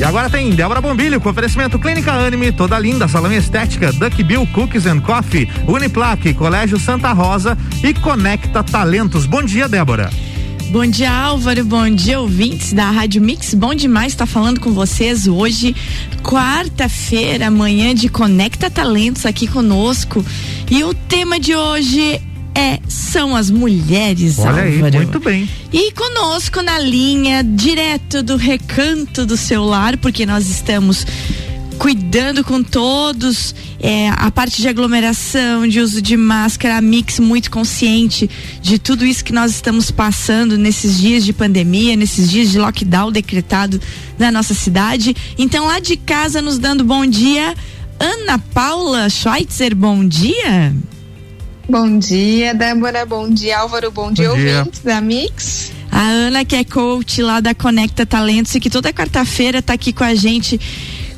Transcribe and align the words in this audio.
E 0.00 0.02
agora 0.02 0.30
tem 0.30 0.48
Débora 0.48 0.80
Bombilho 0.80 1.20
com 1.20 1.28
oferecimento 1.28 1.78
Clínica 1.78 2.10
Anime, 2.10 2.50
toda 2.52 2.78
linda, 2.78 3.06
salão 3.06 3.30
estética, 3.30 3.92
Duck 3.92 4.22
Bill 4.22 4.46
Cookies 4.46 4.86
and 4.86 5.00
Coffee, 5.00 5.46
Uniplaque, 5.68 6.32
Colégio 6.32 6.80
Santa 6.80 7.12
Rosa 7.12 7.54
e 7.84 7.92
Conecta 7.92 8.64
Talentos. 8.64 9.26
Bom 9.26 9.42
dia, 9.42 9.68
Débora. 9.68 10.08
Bom 10.70 10.86
dia, 10.86 11.12
Álvaro. 11.12 11.66
Bom 11.66 11.90
dia, 11.90 12.18
ouvintes 12.18 12.72
da 12.72 12.90
Rádio 12.90 13.20
Mix. 13.20 13.52
Bom 13.52 13.74
demais 13.74 14.14
estar 14.14 14.24
falando 14.24 14.58
com 14.58 14.72
vocês 14.72 15.28
hoje, 15.28 15.76
quarta-feira, 16.22 17.50
manhã 17.50 17.94
de 17.94 18.08
Conecta 18.08 18.70
Talentos 18.70 19.26
aqui 19.26 19.46
conosco. 19.46 20.24
E 20.70 20.82
o 20.82 20.94
tema 20.94 21.38
de 21.38 21.54
hoje 21.54 22.22
é 22.54 22.78
são 22.88 23.34
as 23.34 23.50
mulheres. 23.50 24.38
Olha 24.38 24.48
Álvaro. 24.48 24.68
aí, 24.84 24.92
muito 24.92 25.20
bem. 25.20 25.48
E 25.72 25.92
conosco 25.92 26.62
na 26.62 26.78
linha, 26.78 27.42
direto 27.42 28.22
do 28.22 28.36
recanto 28.36 29.26
do 29.26 29.36
celular, 29.36 29.96
porque 29.96 30.24
nós 30.24 30.48
estamos 30.48 31.06
cuidando 31.80 32.44
com 32.44 32.62
todos 32.62 33.54
é, 33.80 34.10
a 34.10 34.30
parte 34.30 34.60
de 34.60 34.68
aglomeração, 34.68 35.66
de 35.66 35.80
uso 35.80 36.02
de 36.02 36.14
máscara, 36.14 36.76
a 36.76 36.80
Mix 36.82 37.18
muito 37.18 37.50
consciente 37.50 38.28
de 38.60 38.78
tudo 38.78 39.06
isso 39.06 39.24
que 39.24 39.32
nós 39.32 39.52
estamos 39.52 39.90
passando 39.90 40.58
nesses 40.58 41.00
dias 41.00 41.24
de 41.24 41.32
pandemia, 41.32 41.96
nesses 41.96 42.30
dias 42.30 42.50
de 42.50 42.58
lockdown 42.58 43.10
decretado 43.10 43.80
na 44.18 44.30
nossa 44.30 44.52
cidade. 44.52 45.16
Então, 45.38 45.66
lá 45.66 45.80
de 45.80 45.96
casa, 45.96 46.42
nos 46.42 46.58
dando 46.58 46.84
bom 46.84 47.06
dia, 47.06 47.54
Ana 47.98 48.38
Paula 48.38 49.08
Schweitzer, 49.08 49.74
bom 49.74 50.06
dia. 50.06 50.74
Bom 50.74 50.80
dia, 50.92 50.99
Débora. 52.54 53.06
Bom 53.06 53.28
dia, 53.28 53.58
Álvaro. 53.58 53.90
Bom 53.90 54.12
dia, 54.12 54.28
Bom 54.28 54.36
dia. 54.36 54.58
ouvintes 54.58 54.80
da 54.80 55.00
Mix. 55.00 55.72
A 55.90 56.02
Ana, 56.02 56.44
que 56.44 56.56
é 56.56 56.64
coach 56.64 57.20
lá 57.22 57.40
da 57.40 57.54
Conecta 57.54 58.06
Talentos 58.06 58.54
e 58.54 58.60
que 58.60 58.70
toda 58.70 58.92
quarta-feira 58.92 59.58
está 59.58 59.74
aqui 59.74 59.92
com 59.92 60.04
a 60.04 60.14
gente 60.14 60.60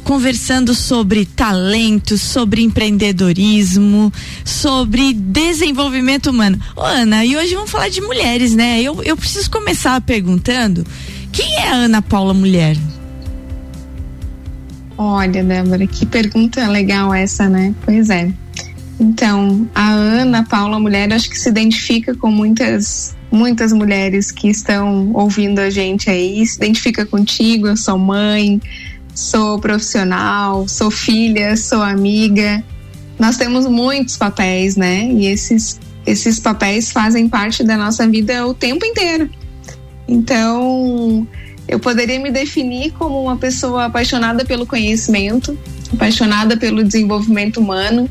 conversando 0.04 0.74
sobre 0.74 1.24
talentos, 1.24 2.20
sobre 2.20 2.62
empreendedorismo, 2.62 4.12
sobre 4.44 5.12
desenvolvimento 5.12 6.30
humano. 6.30 6.58
Ô, 6.74 6.82
Ana, 6.82 7.24
e 7.24 7.36
hoje 7.36 7.54
vamos 7.54 7.70
falar 7.70 7.88
de 7.88 8.00
mulheres, 8.00 8.54
né? 8.54 8.80
Eu, 8.82 9.02
eu 9.02 9.16
preciso 9.16 9.50
começar 9.50 10.00
perguntando: 10.00 10.84
quem 11.30 11.56
é 11.56 11.68
a 11.68 11.74
Ana 11.74 12.02
Paula 12.02 12.34
Mulher? 12.34 12.76
Olha, 14.98 15.42
Débora, 15.42 15.86
que 15.86 16.04
pergunta 16.06 16.68
legal 16.68 17.12
essa, 17.14 17.48
né? 17.48 17.74
Pois 17.84 18.10
é. 18.10 18.30
Então, 19.02 19.68
a 19.74 19.90
Ana 19.90 20.44
Paula 20.44 20.78
Mulher, 20.78 21.12
acho 21.12 21.28
que 21.28 21.36
se 21.36 21.48
identifica 21.48 22.14
com 22.14 22.30
muitas 22.30 23.16
muitas 23.32 23.72
mulheres 23.72 24.30
que 24.30 24.48
estão 24.48 25.10
ouvindo 25.12 25.58
a 25.58 25.70
gente 25.70 26.08
aí, 26.08 26.46
se 26.46 26.56
identifica 26.58 27.04
contigo, 27.04 27.66
eu 27.66 27.76
sou 27.76 27.98
mãe, 27.98 28.60
sou 29.12 29.58
profissional, 29.58 30.68
sou 30.68 30.88
filha, 30.88 31.56
sou 31.56 31.82
amiga. 31.82 32.62
Nós 33.18 33.36
temos 33.36 33.66
muitos 33.66 34.16
papéis, 34.16 34.76
né? 34.76 35.06
E 35.06 35.26
esses 35.26 35.80
esses 36.06 36.38
papéis 36.38 36.92
fazem 36.92 37.28
parte 37.28 37.64
da 37.64 37.76
nossa 37.76 38.06
vida 38.06 38.46
o 38.46 38.54
tempo 38.54 38.86
inteiro. 38.86 39.28
Então, 40.06 41.26
eu 41.66 41.80
poderia 41.80 42.20
me 42.20 42.30
definir 42.30 42.92
como 42.92 43.20
uma 43.20 43.36
pessoa 43.36 43.86
apaixonada 43.86 44.44
pelo 44.44 44.64
conhecimento, 44.64 45.58
apaixonada 45.92 46.56
pelo 46.56 46.84
desenvolvimento 46.84 47.58
humano, 47.58 48.08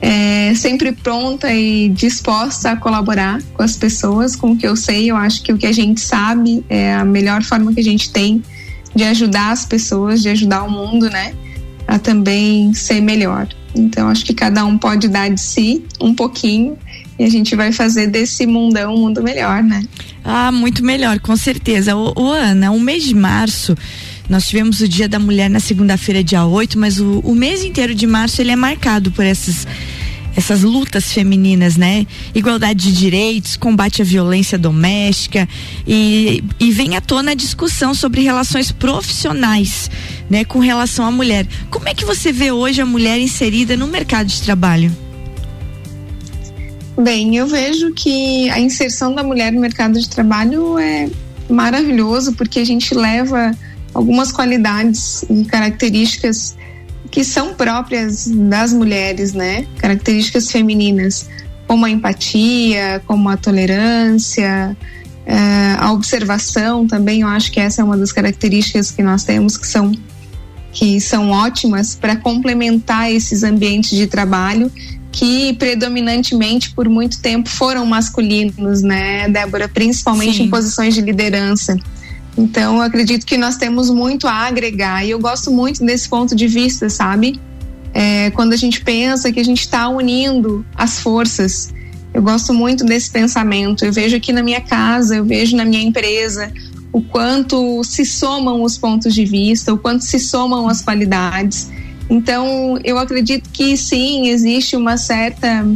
é, 0.00 0.54
sempre 0.54 0.92
pronta 0.92 1.52
e 1.52 1.88
disposta 1.88 2.70
a 2.70 2.76
colaborar 2.76 3.42
com 3.54 3.62
as 3.62 3.76
pessoas, 3.76 4.36
com 4.36 4.52
o 4.52 4.56
que 4.56 4.66
eu 4.66 4.76
sei. 4.76 5.10
Eu 5.10 5.16
acho 5.16 5.42
que 5.42 5.52
o 5.52 5.58
que 5.58 5.66
a 5.66 5.72
gente 5.72 6.00
sabe 6.00 6.64
é 6.68 6.94
a 6.94 7.04
melhor 7.04 7.42
forma 7.42 7.72
que 7.72 7.80
a 7.80 7.84
gente 7.84 8.10
tem 8.10 8.42
de 8.94 9.04
ajudar 9.04 9.50
as 9.50 9.64
pessoas, 9.64 10.22
de 10.22 10.28
ajudar 10.28 10.62
o 10.62 10.70
mundo, 10.70 11.10
né? 11.10 11.34
A 11.86 11.98
também 11.98 12.72
ser 12.74 13.00
melhor. 13.00 13.48
Então, 13.74 14.08
acho 14.08 14.24
que 14.24 14.34
cada 14.34 14.64
um 14.64 14.78
pode 14.78 15.08
dar 15.08 15.28
de 15.28 15.40
si 15.40 15.84
um 16.00 16.14
pouquinho 16.14 16.76
e 17.18 17.24
a 17.24 17.28
gente 17.28 17.54
vai 17.56 17.72
fazer 17.72 18.06
desse 18.06 18.46
mundão 18.46 18.94
um 18.94 18.98
mundo 18.98 19.22
melhor, 19.22 19.62
né? 19.62 19.82
Ah, 20.24 20.52
muito 20.52 20.84
melhor, 20.84 21.18
com 21.20 21.36
certeza. 21.36 21.96
Ô, 21.96 22.32
Ana, 22.32 22.70
o 22.70 22.80
mês 22.80 23.04
de 23.04 23.14
março. 23.14 23.76
Nós 24.28 24.46
tivemos 24.46 24.80
o 24.80 24.88
Dia 24.88 25.08
da 25.08 25.18
Mulher 25.18 25.48
na 25.48 25.58
segunda-feira, 25.58 26.22
dia 26.22 26.44
8, 26.44 26.78
mas 26.78 27.00
o, 27.00 27.20
o 27.20 27.34
mês 27.34 27.64
inteiro 27.64 27.94
de 27.94 28.06
março 28.06 28.42
ele 28.42 28.50
é 28.50 28.56
marcado 28.56 29.10
por 29.10 29.24
essas 29.24 29.66
essas 30.38 30.62
lutas 30.62 31.12
femininas, 31.12 31.76
né? 31.76 32.06
Igualdade 32.32 32.84
de 32.84 32.92
direitos, 32.92 33.56
combate 33.56 34.02
à 34.02 34.04
violência 34.04 34.56
doméstica 34.56 35.48
e, 35.84 36.44
e 36.60 36.70
vem 36.70 36.96
à 36.96 37.00
tona 37.00 37.32
a 37.32 37.34
discussão 37.34 37.92
sobre 37.92 38.22
relações 38.22 38.70
profissionais, 38.70 39.90
né, 40.30 40.44
com 40.44 40.60
relação 40.60 41.04
à 41.04 41.10
mulher. 41.10 41.44
Como 41.68 41.88
é 41.88 41.94
que 41.94 42.04
você 42.04 42.30
vê 42.30 42.52
hoje 42.52 42.80
a 42.80 42.86
mulher 42.86 43.18
inserida 43.18 43.76
no 43.76 43.88
mercado 43.88 44.28
de 44.28 44.40
trabalho? 44.40 44.96
Bem, 46.96 47.36
eu 47.36 47.48
vejo 47.48 47.92
que 47.92 48.48
a 48.50 48.60
inserção 48.60 49.12
da 49.12 49.24
mulher 49.24 49.52
no 49.52 49.60
mercado 49.60 49.98
de 49.98 50.08
trabalho 50.08 50.78
é 50.78 51.10
maravilhoso 51.50 52.32
porque 52.34 52.60
a 52.60 52.64
gente 52.64 52.94
leva 52.94 53.50
algumas 53.92 54.30
qualidades 54.30 55.24
e 55.28 55.44
características 55.44 56.56
que 57.10 57.24
são 57.24 57.54
próprias 57.54 58.26
das 58.26 58.72
mulheres, 58.72 59.32
né? 59.32 59.66
Características 59.78 60.50
femininas, 60.50 61.28
como 61.66 61.84
a 61.84 61.90
empatia, 61.90 63.02
como 63.06 63.28
a 63.28 63.36
tolerância, 63.36 64.76
eh, 65.26 65.76
a 65.78 65.92
observação 65.92 66.86
também. 66.86 67.20
Eu 67.20 67.28
acho 67.28 67.52
que 67.52 67.60
essa 67.60 67.82
é 67.82 67.84
uma 67.84 67.96
das 67.96 68.12
características 68.12 68.90
que 68.90 69.02
nós 69.02 69.24
temos 69.24 69.56
que 69.56 69.66
são 69.66 69.92
que 70.70 71.00
são 71.00 71.30
ótimas 71.30 71.94
para 71.94 72.14
complementar 72.14 73.10
esses 73.10 73.42
ambientes 73.42 73.96
de 73.96 74.06
trabalho 74.06 74.70
que 75.10 75.54
predominantemente 75.54 76.70
por 76.70 76.88
muito 76.88 77.20
tempo 77.20 77.48
foram 77.48 77.84
masculinos, 77.86 78.82
né, 78.82 79.28
Débora, 79.28 79.68
principalmente 79.68 80.36
Sim. 80.36 80.42
em 80.44 80.50
posições 80.50 80.94
de 80.94 81.00
liderança. 81.00 81.76
Então, 82.38 82.80
acredito 82.80 83.26
que 83.26 83.36
nós 83.36 83.56
temos 83.56 83.90
muito 83.90 84.28
a 84.28 84.46
agregar 84.46 85.04
e 85.04 85.10
eu 85.10 85.18
gosto 85.18 85.50
muito 85.50 85.84
desse 85.84 86.08
ponto 86.08 86.36
de 86.36 86.46
vista, 86.46 86.88
sabe? 86.88 87.40
É, 87.92 88.30
quando 88.30 88.52
a 88.52 88.56
gente 88.56 88.80
pensa 88.80 89.32
que 89.32 89.40
a 89.40 89.44
gente 89.44 89.62
está 89.62 89.88
unindo 89.88 90.64
as 90.76 91.00
forças, 91.00 91.74
eu 92.14 92.22
gosto 92.22 92.54
muito 92.54 92.84
desse 92.84 93.10
pensamento. 93.10 93.84
Eu 93.84 93.92
vejo 93.92 94.16
aqui 94.16 94.32
na 94.32 94.40
minha 94.40 94.60
casa, 94.60 95.16
eu 95.16 95.24
vejo 95.24 95.56
na 95.56 95.64
minha 95.64 95.82
empresa 95.82 96.52
o 96.92 97.02
quanto 97.02 97.82
se 97.82 98.04
somam 98.04 98.62
os 98.62 98.78
pontos 98.78 99.12
de 99.12 99.24
vista, 99.24 99.74
o 99.74 99.78
quanto 99.78 100.04
se 100.04 100.20
somam 100.20 100.68
as 100.68 100.80
qualidades. 100.80 101.68
Então, 102.08 102.78
eu 102.84 102.98
acredito 102.98 103.50
que 103.50 103.76
sim, 103.76 104.28
existe 104.28 104.76
uma 104.76 104.96
certa 104.96 105.66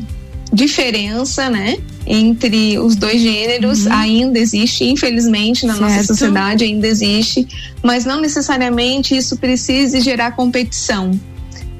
diferença, 0.52 1.50
né? 1.50 1.78
Entre 2.06 2.78
os 2.78 2.96
dois 2.96 3.20
gêneros, 3.20 3.86
Uhum. 3.86 3.92
ainda 3.92 4.38
existe, 4.38 4.84
infelizmente, 4.84 5.64
na 5.66 5.76
nossa 5.76 5.94
Certo. 5.96 6.06
sociedade 6.08 6.64
ainda 6.64 6.86
existe, 6.86 7.46
mas 7.82 8.04
não 8.04 8.20
necessariamente 8.20 9.16
isso 9.16 9.36
precise 9.36 10.00
gerar 10.00 10.32
competição. 10.32 11.12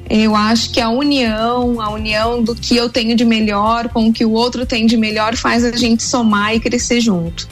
Eu 0.09 0.35
acho 0.35 0.69
que 0.71 0.79
a 0.79 0.89
união, 0.89 1.81
a 1.81 1.89
união 1.89 2.43
do 2.43 2.55
que 2.55 2.75
eu 2.75 2.89
tenho 2.89 3.15
de 3.15 3.25
melhor 3.25 3.89
com 3.89 4.07
o 4.07 4.13
que 4.13 4.23
o 4.25 4.31
outro 4.31 4.65
tem 4.65 4.85
de 4.85 4.95
melhor 4.97 5.35
faz 5.35 5.63
a 5.63 5.71
gente 5.71 6.03
somar 6.03 6.55
e 6.55 6.59
crescer 6.59 6.99
junto. 7.01 7.47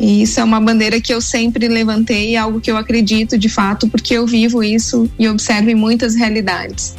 E 0.00 0.22
isso 0.22 0.40
é 0.40 0.44
uma 0.44 0.60
bandeira 0.60 1.00
que 1.00 1.12
eu 1.14 1.20
sempre 1.20 1.68
levantei, 1.68 2.34
algo 2.36 2.60
que 2.60 2.70
eu 2.70 2.76
acredito 2.76 3.38
de 3.38 3.48
fato, 3.48 3.86
porque 3.88 4.14
eu 4.14 4.26
vivo 4.26 4.62
isso 4.62 5.08
e 5.18 5.28
observo 5.28 5.70
em 5.70 5.74
muitas 5.74 6.16
realidades. 6.16 6.94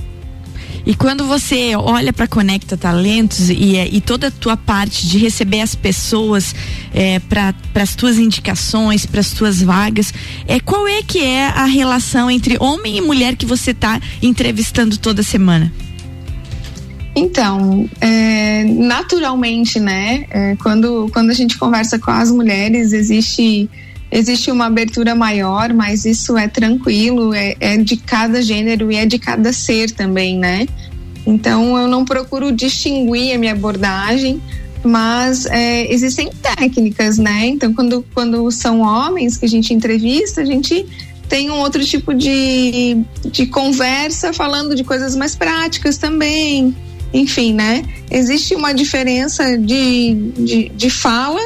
E 0.85 0.93
quando 0.93 1.25
você 1.25 1.75
olha 1.75 2.11
para 2.11 2.27
Conecta 2.27 2.75
Talentos 2.75 3.49
e, 3.49 3.77
é- 3.77 3.87
e 3.87 4.01
toda 4.01 4.27
a 4.27 4.31
tua 4.31 4.57
parte 4.57 5.07
de 5.07 5.17
receber 5.17 5.61
as 5.61 5.75
pessoas 5.75 6.53
é, 6.93 7.19
para 7.19 7.53
as 7.75 7.95
tuas 7.95 8.17
indicações, 8.19 9.05
para 9.05 9.21
as 9.21 9.31
tuas 9.31 9.61
vagas, 9.61 10.13
é, 10.45 10.59
qual 10.59 10.87
é 10.87 11.01
que 11.01 11.19
é 11.23 11.47
a 11.47 11.65
relação 11.65 12.29
entre 12.29 12.57
homem 12.59 12.97
e 12.97 13.01
mulher 13.01 13.35
que 13.35 13.45
você 13.45 13.71
está 13.71 13.99
entrevistando 14.21 14.97
toda 14.97 15.23
semana? 15.23 15.71
Então, 17.15 17.87
é, 18.01 18.63
naturalmente, 18.65 19.79
né? 19.79 20.25
é, 20.31 20.55
quando, 20.57 21.09
quando 21.13 21.29
a 21.29 21.33
gente 21.33 21.57
conversa 21.57 21.99
com 21.99 22.11
as 22.11 22.31
mulheres, 22.31 22.91
existe, 22.91 23.69
existe 24.13 24.51
uma 24.51 24.67
abertura 24.67 25.15
maior, 25.15 25.73
mas 25.73 26.05
isso 26.05 26.37
é 26.37 26.47
tranquilo, 26.47 27.33
é, 27.33 27.55
é 27.59 27.77
de 27.77 27.97
cada 27.97 28.43
gênero 28.43 28.91
e 28.91 28.95
é 28.95 29.07
de 29.07 29.17
cada 29.17 29.51
ser 29.51 29.89
também, 29.89 30.37
né? 30.37 30.67
Então, 31.25 31.75
eu 31.77 31.87
não 31.87 32.05
procuro 32.05 32.51
distinguir 32.51 33.33
a 33.33 33.39
minha 33.39 33.53
abordagem, 33.53 34.39
mas 34.83 35.47
é, 35.47 35.91
existem 35.91 36.29
técnicas, 36.29 37.17
né? 37.17 37.47
Então, 37.47 37.73
quando, 37.73 38.05
quando 38.13 38.51
são 38.51 38.81
homens 38.81 39.37
que 39.37 39.45
a 39.45 39.49
gente 39.49 39.73
entrevista, 39.73 40.41
a 40.41 40.45
gente 40.45 40.85
tem 41.27 41.49
um 41.49 41.57
outro 41.57 41.83
tipo 41.83 42.13
de, 42.13 42.97
de 43.31 43.47
conversa 43.47 44.31
falando 44.31 44.75
de 44.75 44.83
coisas 44.83 45.15
mais 45.15 45.35
práticas 45.35 45.97
também. 45.97 46.75
Enfim, 47.11 47.53
né? 47.53 47.83
Existe 48.11 48.53
uma 48.53 48.73
diferença 48.73 49.57
de, 49.57 50.13
de, 50.37 50.69
de 50.69 50.89
fala 50.89 51.39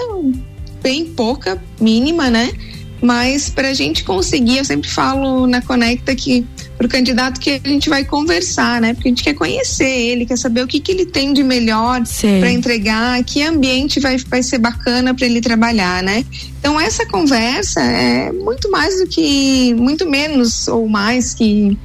bem 0.87 1.03
pouca, 1.05 1.61
mínima, 1.81 2.29
né? 2.29 2.49
Mas 3.01 3.49
para 3.49 3.67
a 3.67 3.73
gente 3.73 4.05
conseguir, 4.05 4.59
eu 4.59 4.65
sempre 4.65 4.89
falo 4.89 5.45
na 5.45 5.61
Conecta 5.61 6.15
que 6.15 6.45
para 6.77 6.87
o 6.87 6.89
candidato 6.89 7.41
que 7.41 7.61
a 7.63 7.67
gente 7.67 7.89
vai 7.89 8.05
conversar, 8.05 8.79
né? 8.79 8.93
Porque 8.93 9.09
a 9.09 9.11
gente 9.11 9.23
quer 9.23 9.33
conhecer 9.33 9.83
ele, 9.83 10.25
quer 10.25 10.37
saber 10.37 10.63
o 10.63 10.67
que, 10.67 10.79
que 10.79 10.93
ele 10.93 11.05
tem 11.05 11.33
de 11.33 11.43
melhor 11.43 12.01
para 12.39 12.49
entregar, 12.49 13.21
que 13.25 13.43
ambiente 13.43 13.99
vai, 13.99 14.17
vai 14.17 14.41
ser 14.41 14.59
bacana 14.59 15.13
para 15.13 15.25
ele 15.25 15.41
trabalhar, 15.41 16.01
né? 16.01 16.23
Então 16.57 16.79
essa 16.79 17.05
conversa 17.05 17.81
é 17.81 18.31
muito 18.31 18.71
mais 18.71 18.97
do 19.01 19.07
que, 19.07 19.73
muito 19.73 20.09
menos 20.09 20.69
ou 20.69 20.87
mais 20.87 21.33
que 21.33 21.77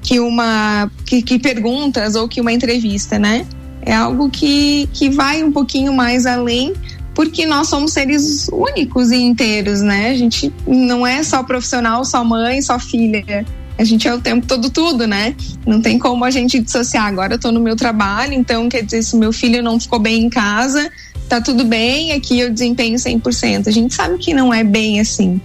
que 0.00 0.18
uma 0.20 0.90
que, 1.04 1.20
que 1.20 1.38
perguntas 1.38 2.14
ou 2.14 2.26
que 2.26 2.40
uma 2.40 2.52
entrevista, 2.52 3.18
né? 3.18 3.46
É 3.82 3.94
algo 3.94 4.30
que, 4.30 4.88
que 4.94 5.10
vai 5.10 5.42
um 5.42 5.52
pouquinho 5.52 5.92
mais 5.92 6.24
além 6.24 6.72
porque 7.18 7.44
nós 7.44 7.66
somos 7.66 7.94
seres 7.94 8.46
únicos 8.52 9.10
e 9.10 9.16
inteiros, 9.16 9.80
né? 9.80 10.10
A 10.10 10.14
gente 10.14 10.52
não 10.64 11.04
é 11.04 11.20
só 11.24 11.42
profissional, 11.42 12.04
só 12.04 12.22
mãe, 12.22 12.62
só 12.62 12.78
filha. 12.78 13.44
A 13.76 13.82
gente 13.82 14.06
é 14.06 14.14
o 14.14 14.20
tempo 14.20 14.46
todo 14.46 14.70
tudo, 14.70 15.04
né? 15.04 15.34
Não 15.66 15.82
tem 15.82 15.98
como 15.98 16.24
a 16.24 16.30
gente 16.30 16.60
dissociar. 16.60 17.06
Agora 17.06 17.34
eu 17.34 17.38
tô 17.40 17.50
no 17.50 17.58
meu 17.58 17.74
trabalho, 17.74 18.34
então 18.34 18.68
quer 18.68 18.84
dizer, 18.84 19.02
se 19.02 19.16
meu 19.16 19.32
filho 19.32 19.64
não 19.64 19.80
ficou 19.80 19.98
bem 19.98 20.26
em 20.26 20.30
casa, 20.30 20.92
tá 21.28 21.40
tudo 21.40 21.64
bem, 21.64 22.12
aqui 22.12 22.38
eu 22.38 22.52
desempenho 22.52 22.96
100%. 22.96 23.66
A 23.66 23.72
gente 23.72 23.92
sabe 23.94 24.16
que 24.18 24.32
não 24.32 24.54
é 24.54 24.62
bem 24.62 25.00
assim. 25.00 25.40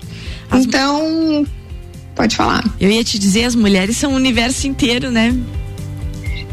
As... 0.51 0.65
Então, 0.65 1.43
pode 2.13 2.35
falar. 2.35 2.63
Eu 2.79 2.91
ia 2.91 3.03
te 3.03 3.17
dizer, 3.17 3.45
as 3.45 3.55
mulheres 3.55 3.97
são 3.97 4.13
o 4.13 4.15
universo 4.15 4.67
inteiro, 4.67 5.09
né? 5.09 5.35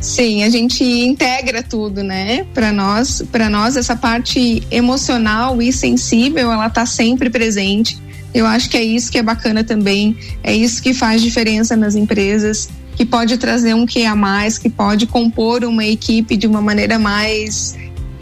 Sim, 0.00 0.44
a 0.44 0.48
gente 0.48 0.82
integra 0.82 1.62
tudo, 1.62 2.02
né? 2.02 2.44
Para 2.54 2.72
nós, 2.72 3.22
para 3.30 3.50
nós 3.50 3.76
essa 3.76 3.94
parte 3.94 4.62
emocional 4.70 5.60
e 5.60 5.70
sensível, 5.72 6.50
ela 6.50 6.70
tá 6.70 6.86
sempre 6.86 7.28
presente. 7.28 7.98
Eu 8.32 8.46
acho 8.46 8.70
que 8.70 8.76
é 8.76 8.82
isso 8.82 9.10
que 9.10 9.18
é 9.18 9.22
bacana 9.22 9.62
também, 9.62 10.16
é 10.42 10.54
isso 10.54 10.82
que 10.82 10.94
faz 10.94 11.20
diferença 11.20 11.76
nas 11.76 11.96
empresas, 11.96 12.70
que 12.96 13.04
pode 13.04 13.36
trazer 13.36 13.74
um 13.74 13.84
que 13.84 14.04
a 14.06 14.14
mais, 14.16 14.56
que 14.56 14.70
pode 14.70 15.06
compor 15.06 15.64
uma 15.64 15.84
equipe 15.84 16.36
de 16.36 16.46
uma 16.46 16.62
maneira 16.62 16.98
mais 16.98 17.76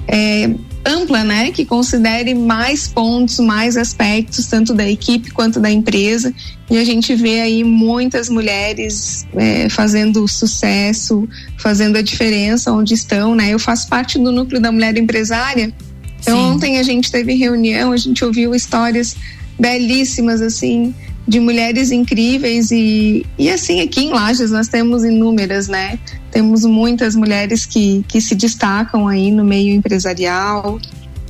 é, 0.09 0.51
ampla, 0.85 1.25
né? 1.25 1.51
Que 1.51 1.65
considere 1.65 2.35
mais 2.35 2.89
pontos, 2.89 3.39
mais 3.39 3.77
aspectos, 3.77 4.47
tanto 4.47 4.75
da 4.75 4.89
equipe 4.89 5.31
quanto 5.31 5.61
da 5.61 5.71
empresa. 5.71 6.33
E 6.71 6.77
a 6.77 6.85
gente 6.85 7.15
vê 7.15 7.41
aí 7.41 7.65
muitas 7.65 8.29
mulheres 8.29 9.27
é, 9.35 9.69
fazendo 9.69 10.27
sucesso, 10.29 11.29
fazendo 11.57 11.97
a 11.97 12.03
diferença 12.03 12.73
onde 12.73 12.95
estão, 12.95 13.35
né? 13.35 13.51
Eu 13.51 13.59
faço 13.59 13.89
parte 13.89 14.19
do 14.19 14.31
núcleo 14.33 14.61
da 14.61 14.71
mulher 14.73 14.97
empresária. 14.97 15.73
Então, 16.21 16.53
ontem 16.53 16.79
a 16.79 16.83
gente 16.83 17.11
teve 17.11 17.35
reunião, 17.35 17.93
a 17.93 17.97
gente 17.97 18.25
ouviu 18.25 18.55
histórias 18.55 19.17
belíssimas, 19.59 20.41
assim, 20.41 20.95
de 21.29 21.39
mulheres 21.39 21.91
incríveis 21.91 22.71
e, 22.71 23.27
e 23.39 23.51
assim 23.51 23.83
aqui 23.83 24.07
em 24.07 24.11
Lages 24.11 24.51
nós 24.51 24.67
temos 24.67 25.05
inúmeras, 25.05 25.69
né? 25.69 25.99
Temos 26.31 26.65
muitas 26.65 27.15
mulheres 27.15 27.67
que, 27.67 28.03
que 28.09 28.19
se 28.19 28.35
destacam 28.35 29.07
aí 29.07 29.31
no 29.31 29.45
meio 29.45 29.75
empresarial 29.75 30.81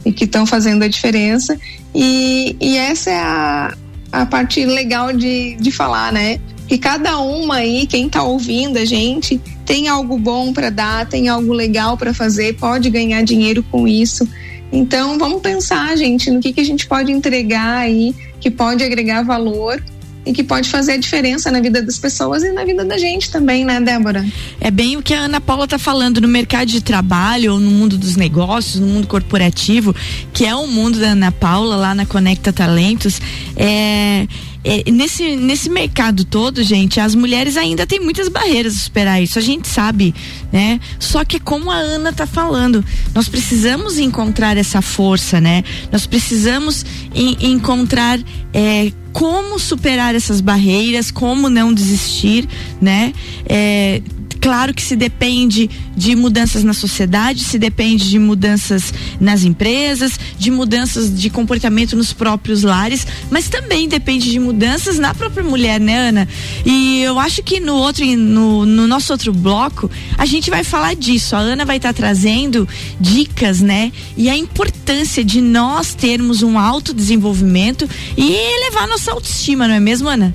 e 0.05 0.13
que 0.13 0.25
estão 0.25 0.47
fazendo 0.47 0.85
a 0.85 0.89
diferença 0.89 1.59
e, 1.93 2.57
e 2.61 2.77
essa 2.77 3.11
é 3.11 3.19
a, 3.19 3.75
a 4.13 4.25
parte 4.25 4.65
legal 4.65 5.13
de, 5.13 5.57
de 5.57 5.73
falar, 5.73 6.13
né? 6.13 6.39
Que 6.69 6.79
cada 6.79 7.19
uma 7.19 7.57
aí, 7.57 7.85
quem 7.85 8.07
está 8.07 8.23
ouvindo 8.23 8.79
a 8.79 8.85
gente, 8.85 9.41
tem 9.67 9.89
algo 9.89 10.17
bom 10.17 10.53
para 10.53 10.71
dar, 10.71 11.07
tem 11.07 11.29
algo 11.29 11.53
legal 11.53 11.97
para 11.97 12.15
fazer, 12.15 12.55
pode 12.55 12.89
ganhar 12.89 13.23
dinheiro 13.23 13.65
com 13.65 13.89
isso. 13.89 14.29
Então 14.71 15.19
vamos 15.19 15.41
pensar, 15.41 15.97
gente, 15.97 16.31
no 16.31 16.39
que, 16.39 16.53
que 16.53 16.61
a 16.61 16.65
gente 16.65 16.87
pode 16.87 17.11
entregar 17.11 17.79
aí 17.79 18.15
que 18.41 18.51
pode 18.51 18.85
agregar 18.85 19.23
valor 19.23 19.83
e 20.29 20.33
que 20.33 20.45
pode 20.45 20.69
fazer 20.69 20.93
a 20.93 20.97
diferença 20.99 21.51
na 21.51 21.59
vida 21.59 21.81
das 21.81 21.99
pessoas 21.99 22.43
e 22.43 22.53
na 22.53 22.63
vida 22.63 22.85
da 22.85 22.99
gente 22.99 23.31
também, 23.31 23.65
né, 23.65 23.81
Débora? 23.81 24.27
É 24.61 24.71
bem 24.71 24.97
o 24.97 25.03
que 25.03 25.15
a 25.15 25.21
Ana 25.21 25.41
Paula 25.41 25.65
está 25.65 25.79
falando 25.79 26.21
no 26.21 26.29
mercado 26.29 26.69
de 26.69 26.83
trabalho 26.83 27.55
ou 27.55 27.61
no 27.61 27.71
mundo 27.71 27.97
dos 27.97 28.15
negócios, 28.15 28.79
no 28.79 28.87
mundo 28.87 29.07
corporativo, 29.07 29.95
que 30.33 30.45
é 30.45 30.55
o 30.55 30.67
mundo 30.67 30.99
da 31.01 31.09
Ana 31.09 31.33
Paula 31.33 31.77
lá 31.77 31.95
na 31.95 32.05
Conecta 32.05 32.53
Talentos. 32.53 33.23
É, 33.57 34.27
é, 34.69 34.91
nesse, 34.91 35.35
nesse 35.35 35.71
mercado 35.71 36.27
todo, 36.27 36.63
gente, 36.63 37.01
as 37.01 37.15
mulheres 37.15 37.57
ainda 37.57 37.87
têm 37.87 38.01
muitas 38.01 38.29
barreiras 38.29 38.75
a 38.75 38.79
superar 38.79 39.23
isso, 39.23 39.39
a 39.39 39.43
gente 39.43 39.67
sabe, 39.67 40.15
né? 40.53 40.79
Só 40.99 41.25
que 41.25 41.41
como 41.41 41.71
a 41.71 41.77
Ana 41.77 42.13
tá 42.13 42.27
falando, 42.27 42.85
nós 43.15 43.31
precisamos 43.31 43.99
encontrar 43.99 44.59
essa 44.59 44.83
força, 44.83 45.41
né? 45.41 45.65
Nós 45.91 46.07
precisamos 46.07 46.85
em, 47.15 47.51
encontrar 47.53 48.21
é, 48.53 48.93
como 49.11 49.59
superar 49.59 50.15
essas 50.15 50.43
barreiras, 50.43 51.11
como 51.11 51.49
não 51.49 51.73
desistir, 51.73 52.47
né? 52.79 53.15
É, 53.47 54.03
Claro 54.41 54.73
que 54.73 54.83
se 54.83 54.95
depende 54.95 55.69
de 55.97 56.15
mudanças 56.15 56.63
na 56.63 56.73
sociedade, 56.73 57.43
se 57.43 57.59
depende 57.59 58.09
de 58.09 58.19
mudanças 58.19 58.93
nas 59.21 59.43
empresas, 59.43 60.19
de 60.39 60.51
mudanças 60.51 61.13
de 61.19 61.29
comportamento 61.29 61.97
nos 61.97 62.13
próprios 62.13 62.63
lares, 62.63 63.07
mas 63.31 63.49
também 63.49 63.89
depende 63.89 64.31
de 64.31 64.39
mudanças 64.39 64.99
na 64.99 65.15
própria 65.15 65.43
mulher, 65.43 65.81
né, 65.81 66.09
Ana? 66.09 66.29
E 66.65 67.03
eu 67.03 67.19
acho 67.19 67.43
que 67.43 67.59
no 67.61 67.75
outro, 67.75 68.05
no, 68.05 68.65
no 68.65 68.87
nosso 68.87 69.13
outro 69.13 69.33
bloco, 69.33 69.91
a 70.17 70.25
gente 70.25 70.51
vai 70.51 70.63
falar 70.63 70.95
disso. 70.95 71.35
A 71.35 71.41
Ana 71.41 71.65
vai 71.65 71.79
estar 71.79 71.93
tá 71.93 71.95
trazendo 71.95 72.69
dicas, 73.01 73.61
né? 73.61 73.93
E 74.17 74.31
a 74.31 74.37
importância 74.37 75.25
de 75.25 75.41
nós 75.41 75.95
termos 75.95 76.43
um 76.43 76.59
autodesenvolvimento 76.59 77.89
e 78.17 78.33
elevar 78.33 78.87
nossa 78.87 79.11
autoestima, 79.13 79.67
não 79.67 79.75
é 79.75 79.81
mesmo, 79.81 80.09
Ana? 80.09 80.35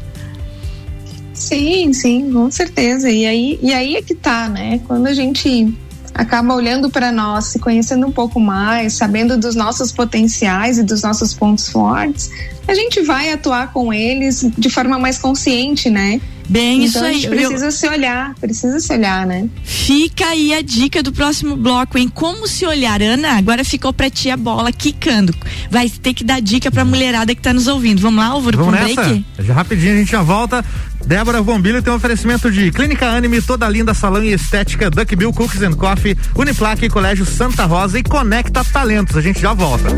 Sim, 1.43 1.91
sim, 1.91 2.31
com 2.31 2.49
certeza. 2.49 3.09
E 3.09 3.25
aí, 3.25 3.59
e 3.61 3.73
aí 3.73 3.95
é 3.97 4.01
que 4.01 4.15
tá, 4.15 4.47
né? 4.47 4.79
Quando 4.87 5.07
a 5.07 5.13
gente 5.13 5.73
acaba 6.13 6.53
olhando 6.53 6.89
para 6.89 7.11
nós, 7.11 7.47
se 7.47 7.59
conhecendo 7.59 8.07
um 8.07 8.11
pouco 8.11 8.39
mais, 8.39 8.93
sabendo 8.93 9.37
dos 9.37 9.53
nossos 9.53 9.91
potenciais 9.91 10.77
e 10.77 10.83
dos 10.83 11.01
nossos 11.01 11.33
pontos 11.33 11.67
fortes, 11.67 12.29
a 12.65 12.73
gente 12.73 13.01
vai 13.01 13.31
atuar 13.31 13.73
com 13.73 13.91
eles 13.91 14.49
de 14.57 14.69
forma 14.69 14.97
mais 14.97 15.17
consciente, 15.17 15.89
né? 15.89 16.21
Bem, 16.47 16.85
então 16.85 16.87
isso 16.87 17.03
aí. 17.03 17.09
a 17.09 17.13
gente 17.13 17.29
precisa 17.29 17.65
eu... 17.65 17.71
se 17.71 17.87
olhar, 17.87 18.35
precisa 18.35 18.79
se 18.79 18.93
olhar, 18.93 19.25
né? 19.25 19.47
Fica 19.63 20.27
aí 20.27 20.53
a 20.53 20.61
dica 20.61 21.01
do 21.01 21.11
próximo 21.11 21.55
bloco, 21.55 21.97
em 21.97 22.07
como 22.07 22.47
se 22.47 22.65
olhar. 22.65 23.01
Ana, 23.01 23.37
agora 23.37 23.63
ficou 23.63 23.93
pra 23.93 24.09
ti 24.09 24.29
a 24.29 24.37
bola 24.37 24.71
quicando. 24.71 25.33
Vai 25.69 25.89
ter 25.89 26.13
que 26.13 26.23
dar 26.23 26.41
dica 26.41 26.69
pra 26.71 26.85
mulherada 26.85 27.33
que 27.33 27.41
tá 27.41 27.53
nos 27.53 27.67
ouvindo. 27.67 28.01
Vamos 28.01 28.23
lá, 28.23 28.29
Álvaro, 28.31 28.57
Vamos 28.57 28.73
nessa? 28.73 29.03
break? 29.03 29.25
Já 29.39 29.53
rapidinho 29.53 29.93
a 29.93 29.97
gente 29.97 30.11
já 30.11 30.21
volta. 30.21 30.63
Débora 31.05 31.41
Bombilho 31.41 31.81
tem 31.81 31.91
um 31.91 31.97
oferecimento 31.97 32.49
de 32.49 32.71
Clínica 32.71 33.07
Anime, 33.07 33.41
toda 33.41 33.67
linda 33.67 33.93
salão 33.93 34.23
e 34.23 34.31
estética, 34.31 34.89
Duckbill 34.89 35.33
Cookies 35.33 35.61
and 35.61 35.73
Coffee, 35.73 36.17
Uniplaque, 36.35 36.89
Colégio 36.89 37.25
Santa 37.25 37.65
Rosa 37.65 37.99
e 37.99 38.03
Conecta 38.03 38.63
Talentos. 38.63 39.17
A 39.17 39.21
gente 39.21 39.39
já 39.39 39.53
volta. 39.53 39.89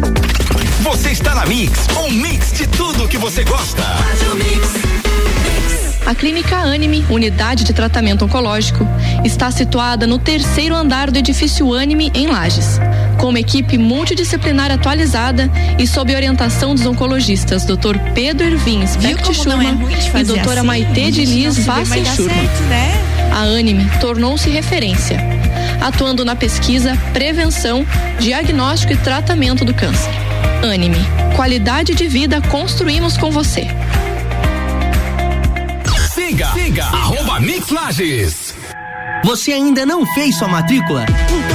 Você 0.82 1.10
está 1.10 1.36
na 1.36 1.46
Mix, 1.46 1.72
um 1.98 2.12
mix 2.12 2.54
de 2.54 2.68
tudo 2.68 3.08
que 3.08 3.18
você 3.18 3.44
gosta. 3.44 3.82
Faz 3.82 4.22
o 4.32 4.36
mix. 4.36 4.85
A 6.06 6.14
Clínica 6.14 6.58
Anime, 6.58 7.04
unidade 7.10 7.64
de 7.64 7.74
tratamento 7.74 8.26
oncológico, 8.26 8.88
está 9.24 9.50
situada 9.50 10.06
no 10.06 10.20
terceiro 10.20 10.76
andar 10.76 11.10
do 11.10 11.18
edifício 11.18 11.74
Anime, 11.74 12.12
em 12.14 12.28
Lages. 12.28 12.80
Com 13.18 13.30
uma 13.30 13.40
equipe 13.40 13.76
multidisciplinar 13.76 14.72
atualizada 14.72 15.50
e 15.80 15.88
sob 15.88 16.16
orientação 16.16 16.76
dos 16.76 16.86
oncologistas 16.86 17.66
Dr. 17.66 17.98
Pedro 18.14 18.46
Ervin 18.46 18.86
Specht 18.86 19.34
Schurman 19.34 19.80
é 20.14 20.20
e 20.20 20.24
doutora 20.24 20.60
assim, 20.60 20.68
Maite 20.68 21.12
de 21.12 21.26
Liz 21.26 21.66
Vassi 21.66 22.06
Schurman. 22.06 22.50
Né? 22.70 22.92
A 23.32 23.42
Anime 23.42 23.90
tornou-se 24.00 24.48
referência, 24.48 25.20
atuando 25.82 26.24
na 26.24 26.36
pesquisa, 26.36 26.96
prevenção, 27.14 27.84
diagnóstico 28.20 28.94
e 28.94 28.98
tratamento 28.98 29.66
do 29.66 29.74
câncer. 29.74 30.12
Anime, 30.64 31.00
qualidade 31.36 31.96
de 31.96 32.08
vida 32.08 32.40
construímos 32.42 33.18
com 33.18 33.32
você. 33.32 33.68
Siga, 36.28 36.52
siga, 36.54 36.86
arroba 36.86 37.40
Mix 37.40 37.70
Lages. 37.70 38.56
Você 39.24 39.52
ainda 39.52 39.86
não 39.86 40.04
fez 40.16 40.36
sua 40.36 40.48
matrícula? 40.48 41.06
Então 41.30 41.55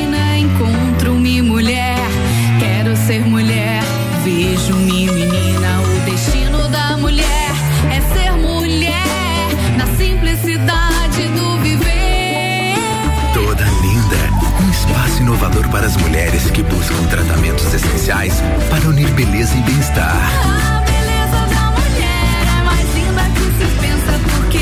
Espaço 14.91 15.21
inovador 15.21 15.69
para 15.69 15.87
as 15.87 15.95
mulheres 15.95 16.51
que 16.51 16.61
buscam 16.63 17.01
tratamentos 17.05 17.73
essenciais 17.73 18.41
para 18.69 18.89
unir 18.89 19.09
beleza 19.11 19.55
e 19.55 19.61
bem-estar. 19.61 20.17
A 20.17 20.81
beleza 20.81 21.55
da 21.55 21.71
mulher 21.71 22.59
é 22.59 22.63
mais 22.65 22.93
linda 22.93 23.23
que 23.33 23.45
se 23.57 23.71
pensa 23.79 24.19
porque 24.35 24.57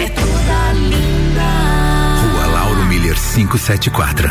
é 0.00 0.08
toda 0.08 0.72
linda. 0.72 2.32
Rua 2.32 2.46
Lauro 2.46 2.86
Miller 2.86 3.14
574. 3.14 4.30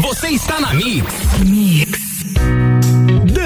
Você 0.00 0.28
está 0.30 0.58
na 0.58 0.74
Mix. 0.74 2.05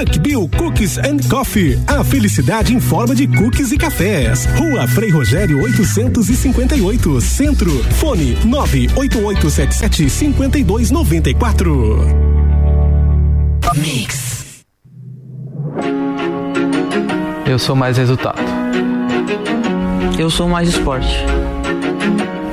Duck 0.01 0.19
Bill 0.19 0.49
Cookies 0.57 0.97
and 0.97 1.17
Coffee. 1.29 1.79
A 1.85 2.03
felicidade 2.03 2.73
em 2.73 2.79
forma 2.79 3.13
de 3.13 3.27
cookies 3.27 3.71
e 3.71 3.77
cafés. 3.77 4.47
Rua 4.57 4.87
Frei 4.87 5.11
Rogério 5.11 5.61
858, 5.61 7.21
Centro. 7.21 7.71
Fone 7.99 8.35
98877 8.43 10.09
5294. 10.09 12.07
Eu 17.45 17.59
sou 17.59 17.75
mais 17.75 17.95
resultado. 17.97 18.41
Eu 20.17 20.31
sou 20.31 20.49
mais 20.49 20.67
esporte. 20.69 21.15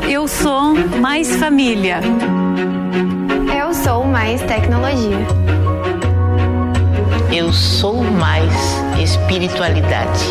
Eu 0.06 0.28
sou 0.28 0.74
mais 1.00 1.34
família. 1.36 2.00
Eu 3.58 3.72
sou 3.72 4.04
mais 4.04 4.42
tecnologia. 4.42 5.57
Eu 7.30 7.52
sou 7.52 8.02
mais 8.02 8.52
espiritualidade. 8.98 10.24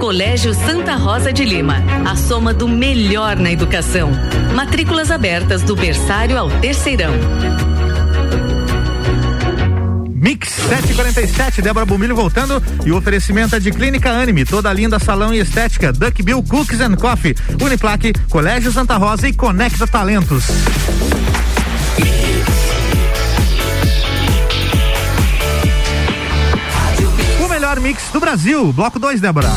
Colégio 0.00 0.54
Santa 0.54 0.96
Rosa 0.96 1.30
de 1.30 1.44
Lima, 1.44 1.76
a 2.10 2.16
soma 2.16 2.54
do 2.54 2.66
melhor 2.66 3.36
na 3.36 3.52
educação. 3.52 4.10
Matrículas 4.54 5.10
abertas 5.10 5.62
do 5.62 5.76
berçário 5.76 6.38
ao 6.38 6.48
terceirão. 6.48 7.12
Mix 10.14 10.48
747, 10.48 11.60
Débora 11.60 11.84
Bombilho 11.84 12.16
voltando 12.16 12.62
e 12.86 12.90
o 12.90 12.96
oferecimento 12.96 13.54
é 13.54 13.60
de 13.60 13.70
Clínica 13.70 14.10
Anime, 14.10 14.46
toda 14.46 14.72
linda 14.72 14.98
salão 14.98 15.34
e 15.34 15.38
estética, 15.38 15.92
Duck 15.92 16.22
Bill 16.22 16.42
Cookies 16.42 16.80
and 16.80 16.96
Coffee, 16.96 17.36
Uniplaque, 17.62 18.14
Colégio 18.30 18.72
Santa 18.72 18.96
Rosa 18.96 19.28
e 19.28 19.34
Conecta 19.34 19.86
Talentos. 19.86 20.44
Melhor 27.68 27.80
mix 27.80 28.04
do 28.10 28.18
Brasil, 28.18 28.72
bloco 28.72 28.98
2, 28.98 29.20
Débora. 29.20 29.50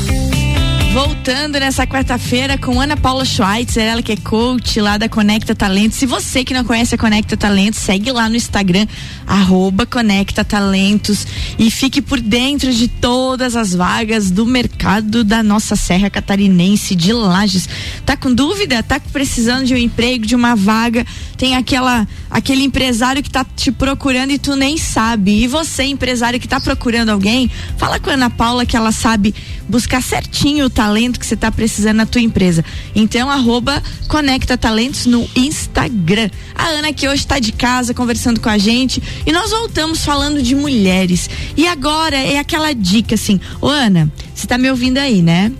Voltando 0.93 1.57
nessa 1.57 1.87
quarta-feira 1.87 2.57
com 2.57 2.81
Ana 2.81 2.97
Paula 2.97 3.23
Schweitzer, 3.23 3.85
ela 3.85 4.01
que 4.01 4.11
é 4.11 4.17
coach 4.17 4.81
lá 4.81 4.97
da 4.97 5.07
Conecta 5.07 5.55
Talentos. 5.55 5.97
Se 5.97 6.05
você 6.05 6.43
que 6.43 6.53
não 6.53 6.65
conhece 6.65 6.93
a 6.93 6.97
Conecta 6.97 7.37
Talentos, 7.37 7.79
segue 7.79 8.11
lá 8.11 8.27
no 8.27 8.35
Instagram, 8.35 8.85
arroba 9.25 9.85
Conecta 9.85 10.43
Talentos 10.43 11.25
e 11.57 11.71
fique 11.71 12.01
por 12.01 12.19
dentro 12.19 12.73
de 12.73 12.89
todas 12.89 13.55
as 13.55 13.73
vagas 13.73 14.29
do 14.29 14.45
mercado 14.45 15.23
da 15.23 15.41
nossa 15.41 15.77
Serra 15.77 16.09
Catarinense 16.09 16.93
de 16.93 17.13
Lages. 17.13 17.69
Tá 18.05 18.17
com 18.17 18.33
dúvida? 18.33 18.83
Tá 18.83 18.99
precisando 18.99 19.63
de 19.63 19.73
um 19.73 19.77
emprego, 19.77 20.25
de 20.25 20.35
uma 20.35 20.53
vaga? 20.53 21.05
Tem 21.37 21.55
aquela 21.55 22.05
aquele 22.31 22.63
empresário 22.63 23.21
que 23.21 23.29
tá 23.29 23.45
te 23.45 23.71
procurando 23.71 24.31
e 24.31 24.39
tu 24.39 24.55
nem 24.55 24.77
sabe. 24.77 25.43
E 25.43 25.47
você, 25.47 25.83
empresário 25.83 26.39
que 26.39 26.47
tá 26.47 26.59
procurando 26.59 27.09
alguém, 27.09 27.51
fala 27.77 27.99
com 27.99 28.09
a 28.09 28.13
Ana 28.13 28.29
Paula 28.29 28.65
que 28.65 28.77
ela 28.77 28.93
sabe 28.93 29.35
buscar 29.67 30.01
certinho 30.01 30.65
o 30.65 30.69
talento 30.69 31.19
que 31.19 31.25
você 31.25 31.35
tá 31.35 31.51
precisando 31.51 31.97
na 31.97 32.05
tua 32.05 32.21
empresa. 32.21 32.63
Então, 32.95 33.29
arroba 33.29 33.83
Conecta 34.07 34.57
Talentos 34.57 35.05
no 35.05 35.29
Instagram. 35.35 36.29
A 36.55 36.67
Ana 36.67 36.93
que 36.93 37.07
hoje 37.07 37.21
está 37.21 37.37
de 37.37 37.51
casa 37.51 37.93
conversando 37.93 38.39
com 38.39 38.49
a 38.49 38.57
gente 38.57 39.03
e 39.25 39.31
nós 39.31 39.51
voltamos 39.51 40.05
falando 40.05 40.41
de 40.41 40.55
mulheres. 40.55 41.29
E 41.57 41.67
agora 41.67 42.15
é 42.15 42.39
aquela 42.39 42.73
dica 42.73 43.15
assim, 43.15 43.39
ô 43.59 43.67
Ana, 43.67 44.11
você 44.33 44.47
tá 44.47 44.57
me 44.57 44.69
ouvindo 44.69 44.97
aí, 44.97 45.21
né? 45.21 45.51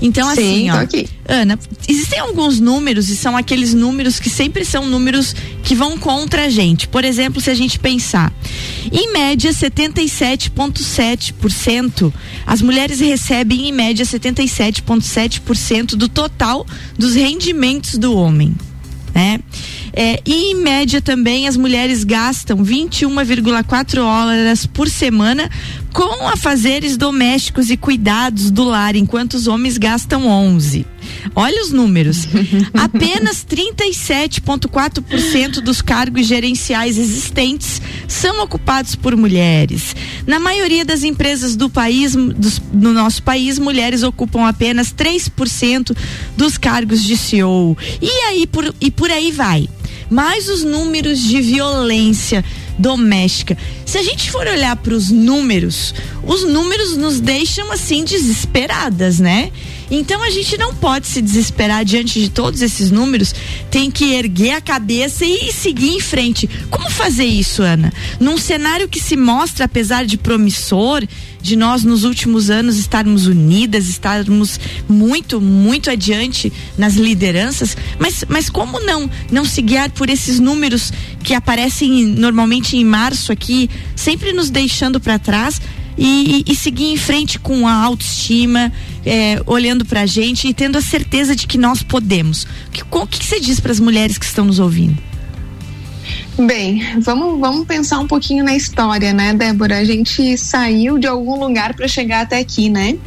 Então, 0.00 0.28
assim, 0.28 0.64
Sim, 0.64 0.70
tô 0.70 0.76
ó. 0.76 0.80
aqui. 0.80 1.08
Ana, 1.28 1.58
existem 1.88 2.18
alguns 2.18 2.58
números 2.60 3.08
e 3.08 3.16
são 3.16 3.34
aqueles 3.36 3.74
números 3.74 4.20
que 4.20 4.30
sempre 4.30 4.64
são 4.64 4.86
números 4.86 5.34
que 5.62 5.74
vão 5.74 5.98
contra 5.98 6.44
a 6.44 6.48
gente. 6.48 6.86
Por 6.86 7.04
exemplo, 7.04 7.40
se 7.40 7.50
a 7.50 7.54
gente 7.54 7.76
pensar, 7.78 8.32
em 8.92 9.12
média 9.12 9.50
77,7% 9.50 12.12
as 12.46 12.62
mulheres 12.62 13.00
recebem 13.00 13.68
em 13.68 13.72
média 13.72 14.04
77,7% 14.04 15.96
do 15.96 16.08
total 16.08 16.64
dos 16.96 17.14
rendimentos 17.14 17.98
do 17.98 18.14
homem. 18.14 18.54
Né? 19.14 19.40
É, 19.94 20.20
e 20.26 20.52
em 20.52 20.56
média 20.56 21.00
também 21.00 21.48
as 21.48 21.56
mulheres 21.56 22.04
gastam 22.04 22.58
21,4 22.58 24.02
horas 24.02 24.66
por 24.66 24.90
semana 24.90 25.50
com 25.96 26.28
afazeres 26.28 26.96
domésticos 26.98 27.70
e 27.70 27.76
cuidados 27.76 28.50
do 28.50 28.64
lar, 28.64 28.94
enquanto 28.94 29.32
os 29.32 29.46
homens 29.46 29.78
gastam 29.78 30.26
11. 30.26 30.84
Olha 31.34 31.62
os 31.62 31.72
números. 31.72 32.28
Apenas 32.74 33.46
37,4% 33.46 35.62
dos 35.62 35.80
cargos 35.80 36.26
gerenciais 36.26 36.98
existentes 36.98 37.80
são 38.06 38.42
ocupados 38.42 38.94
por 38.94 39.16
mulheres. 39.16 39.96
Na 40.26 40.38
maioria 40.38 40.84
das 40.84 41.02
empresas 41.02 41.56
do 41.56 41.70
país, 41.70 42.14
dos, 42.14 42.60
no 42.74 42.92
nosso 42.92 43.22
país, 43.22 43.58
mulheres 43.58 44.02
ocupam 44.02 44.46
apenas 44.46 44.92
3% 44.92 45.96
dos 46.36 46.58
cargos 46.58 47.02
de 47.02 47.16
CEO. 47.16 47.74
E 48.02 48.10
aí 48.28 48.46
por, 48.46 48.74
e 48.82 48.90
por 48.90 49.10
aí 49.10 49.32
vai. 49.32 49.66
Mais 50.10 50.48
os 50.48 50.62
números 50.62 51.20
de 51.20 51.40
violência 51.40 52.44
doméstica. 52.78 53.56
Se 53.84 53.98
a 53.98 54.02
gente 54.02 54.30
for 54.30 54.46
olhar 54.46 54.76
para 54.76 54.94
os 54.94 55.10
números, 55.10 55.94
os 56.22 56.44
números 56.44 56.96
nos 56.96 57.20
deixam 57.20 57.72
assim 57.72 58.04
desesperadas, 58.04 59.18
né? 59.18 59.50
Então 59.90 60.22
a 60.22 60.30
gente 60.30 60.56
não 60.56 60.74
pode 60.74 61.06
se 61.06 61.22
desesperar 61.22 61.84
diante 61.84 62.20
de 62.20 62.28
todos 62.28 62.62
esses 62.62 62.90
números, 62.90 63.34
tem 63.70 63.90
que 63.90 64.14
erguer 64.14 64.52
a 64.52 64.60
cabeça 64.60 65.24
e 65.24 65.52
seguir 65.52 65.90
em 65.90 66.00
frente. 66.00 66.48
Como 66.70 66.90
fazer 66.90 67.24
isso, 67.24 67.62
Ana? 67.62 67.92
Num 68.18 68.38
cenário 68.38 68.88
que 68.88 69.00
se 69.00 69.16
mostra, 69.16 69.64
apesar 69.64 70.04
de 70.04 70.16
promissor, 70.16 71.06
de 71.40 71.54
nós 71.54 71.84
nos 71.84 72.02
últimos 72.02 72.50
anos 72.50 72.76
estarmos 72.76 73.26
unidas, 73.26 73.88
estarmos 73.88 74.58
muito, 74.88 75.40
muito 75.40 75.88
adiante 75.88 76.52
nas 76.76 76.94
lideranças, 76.94 77.76
mas, 78.00 78.24
mas 78.28 78.50
como 78.50 78.80
não 78.80 79.08
não 79.30 79.44
se 79.44 79.62
guiar 79.62 79.90
por 79.90 80.10
esses 80.10 80.40
números 80.40 80.92
que 81.22 81.34
aparecem 81.34 82.04
normalmente 82.04 82.76
em 82.76 82.84
março 82.84 83.30
aqui, 83.30 83.70
sempre 83.94 84.32
nos 84.32 84.50
deixando 84.50 84.98
para 84.98 85.20
trás? 85.20 85.60
E, 85.98 86.44
e, 86.46 86.54
seguir 86.54 86.92
em 86.92 86.96
frente 86.96 87.38
com 87.38 87.66
a 87.66 87.72
autoestima, 87.72 88.70
é, 89.04 89.40
olhando 89.46 89.84
pra 89.84 90.04
gente 90.04 90.46
e 90.46 90.52
tendo 90.52 90.76
a 90.76 90.82
certeza 90.82 91.34
de 91.34 91.46
que 91.46 91.56
nós 91.56 91.82
podemos. 91.82 92.46
O 92.92 93.06
que, 93.06 93.18
que 93.18 93.24
você 93.24 93.40
diz 93.40 93.58
para 93.60 93.72
as 93.72 93.80
mulheres 93.80 94.18
que 94.18 94.26
estão 94.26 94.44
nos 94.44 94.58
ouvindo? 94.58 94.96
Bem, 96.38 96.82
vamos, 97.00 97.40
vamos 97.40 97.66
pensar 97.66 97.98
um 97.98 98.06
pouquinho 98.06 98.44
na 98.44 98.54
história, 98.54 99.14
né, 99.14 99.32
Débora? 99.32 99.78
A 99.78 99.84
gente 99.84 100.36
saiu 100.36 100.98
de 100.98 101.06
algum 101.06 101.40
lugar 101.40 101.74
para 101.74 101.88
chegar 101.88 102.20
até 102.20 102.38
aqui, 102.38 102.68
né? 102.68 102.98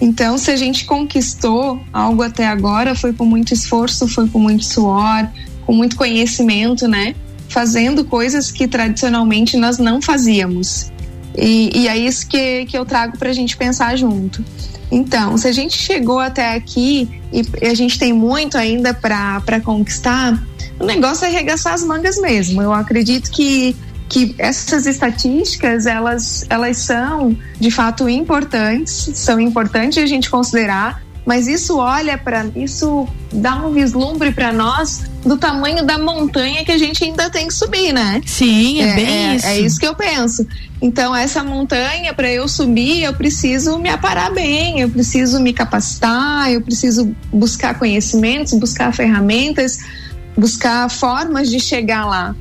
Então, 0.00 0.38
se 0.38 0.50
a 0.52 0.56
gente 0.56 0.84
conquistou 0.84 1.82
algo 1.92 2.22
até 2.22 2.46
agora, 2.46 2.94
foi 2.94 3.12
com 3.12 3.24
muito 3.24 3.52
esforço, 3.52 4.06
foi 4.06 4.28
com 4.28 4.38
muito 4.38 4.64
suor, 4.64 5.28
com 5.66 5.72
muito 5.72 5.96
conhecimento, 5.96 6.86
né? 6.86 7.16
Fazendo 7.48 8.04
coisas 8.04 8.52
que 8.52 8.68
tradicionalmente 8.68 9.56
nós 9.56 9.78
não 9.78 10.00
fazíamos. 10.00 10.92
E, 11.40 11.70
e 11.82 11.88
é 11.88 11.96
isso 11.96 12.26
que, 12.26 12.66
que 12.66 12.76
eu 12.76 12.84
trago 12.84 13.16
para 13.16 13.30
a 13.30 13.32
gente 13.32 13.56
pensar 13.56 13.96
junto. 13.96 14.44
Então, 14.90 15.36
se 15.36 15.46
a 15.46 15.52
gente 15.52 15.76
chegou 15.76 16.18
até 16.18 16.54
aqui 16.54 17.08
e 17.32 17.66
a 17.66 17.74
gente 17.74 17.98
tem 17.98 18.12
muito 18.12 18.56
ainda 18.56 18.92
para 18.92 19.60
conquistar, 19.62 20.42
o 20.80 20.84
negócio 20.84 21.24
é 21.24 21.28
arregaçar 21.28 21.74
as 21.74 21.82
mangas 21.82 22.18
mesmo. 22.18 22.60
Eu 22.62 22.72
acredito 22.72 23.30
que, 23.30 23.76
que 24.08 24.34
essas 24.38 24.86
estatísticas, 24.86 25.86
elas, 25.86 26.44
elas 26.48 26.78
são 26.78 27.36
de 27.60 27.70
fato 27.70 28.08
importantes, 28.08 29.10
são 29.14 29.38
importantes 29.38 30.02
a 30.02 30.06
gente 30.06 30.30
considerar, 30.30 31.02
mas 31.28 31.46
isso 31.46 31.76
olha 31.76 32.16
para 32.16 32.46
isso 32.56 33.06
dá 33.30 33.56
um 33.56 33.70
vislumbre 33.70 34.32
para 34.32 34.50
nós 34.50 35.02
do 35.22 35.36
tamanho 35.36 35.84
da 35.84 35.98
montanha 35.98 36.64
que 36.64 36.72
a 36.72 36.78
gente 36.78 37.04
ainda 37.04 37.28
tem 37.28 37.48
que 37.48 37.52
subir, 37.52 37.92
né? 37.92 38.22
Sim, 38.24 38.80
é, 38.80 38.94
bem 38.94 39.06
é, 39.06 39.36
isso. 39.36 39.46
É 39.46 39.60
isso 39.60 39.78
que 39.78 39.86
eu 39.86 39.94
penso. 39.94 40.46
Então 40.80 41.14
essa 41.14 41.44
montanha 41.44 42.14
para 42.14 42.32
eu 42.32 42.48
subir, 42.48 43.02
eu 43.02 43.12
preciso 43.12 43.78
me 43.78 43.90
aparar 43.90 44.32
bem, 44.32 44.80
eu 44.80 44.88
preciso 44.88 45.38
me 45.38 45.52
capacitar, 45.52 46.50
eu 46.50 46.62
preciso 46.62 47.14
buscar 47.30 47.78
conhecimentos, 47.78 48.54
buscar 48.54 48.90
ferramentas, 48.94 49.80
buscar 50.34 50.88
formas 50.88 51.50
de 51.50 51.60
chegar 51.60 52.06
lá. 52.06 52.34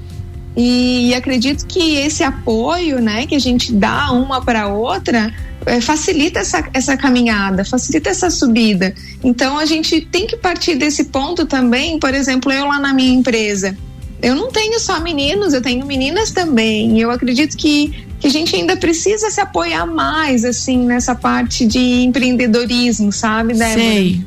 E, 0.55 1.13
acredito 1.13 1.67
que 1.67 1.97
esse 1.97 2.23
apoio, 2.23 2.99
né, 2.99 3.27
que 3.27 3.35
a 3.35 3.39
gente 3.39 3.71
dá 3.71 4.11
uma 4.11 4.41
para 4.41 4.69
outra, 4.69 5.31
é, 5.65 5.81
facilita 5.81 6.39
essa, 6.39 6.67
essa 6.73 6.97
caminhada, 6.97 7.65
facilita 7.65 8.09
essa 8.09 8.29
subida. 8.29 8.93
Então 9.23 9.57
a 9.57 9.65
gente 9.65 10.01
tem 10.01 10.27
que 10.27 10.37
partir 10.37 10.75
desse 10.75 11.05
ponto 11.05 11.45
também, 11.45 11.99
por 11.99 12.13
exemplo, 12.13 12.51
eu 12.51 12.65
lá 12.65 12.79
na 12.79 12.93
minha 12.93 13.13
empresa. 13.13 13.77
Eu 14.21 14.35
não 14.35 14.51
tenho 14.51 14.79
só 14.79 14.99
meninos, 14.99 15.53
eu 15.53 15.61
tenho 15.61 15.85
meninas 15.85 16.31
também. 16.31 16.99
Eu 16.99 17.11
acredito 17.11 17.55
que, 17.55 17.93
que 18.19 18.27
a 18.27 18.29
gente 18.29 18.55
ainda 18.55 18.75
precisa 18.75 19.29
se 19.29 19.39
apoiar 19.39 19.85
mais, 19.85 20.43
assim, 20.43 20.85
nessa 20.85 21.13
parte 21.13 21.65
de 21.65 22.01
empreendedorismo, 22.03 23.11
sabe, 23.11 23.53
Débora? 23.53 23.79
Sei. 23.79 24.25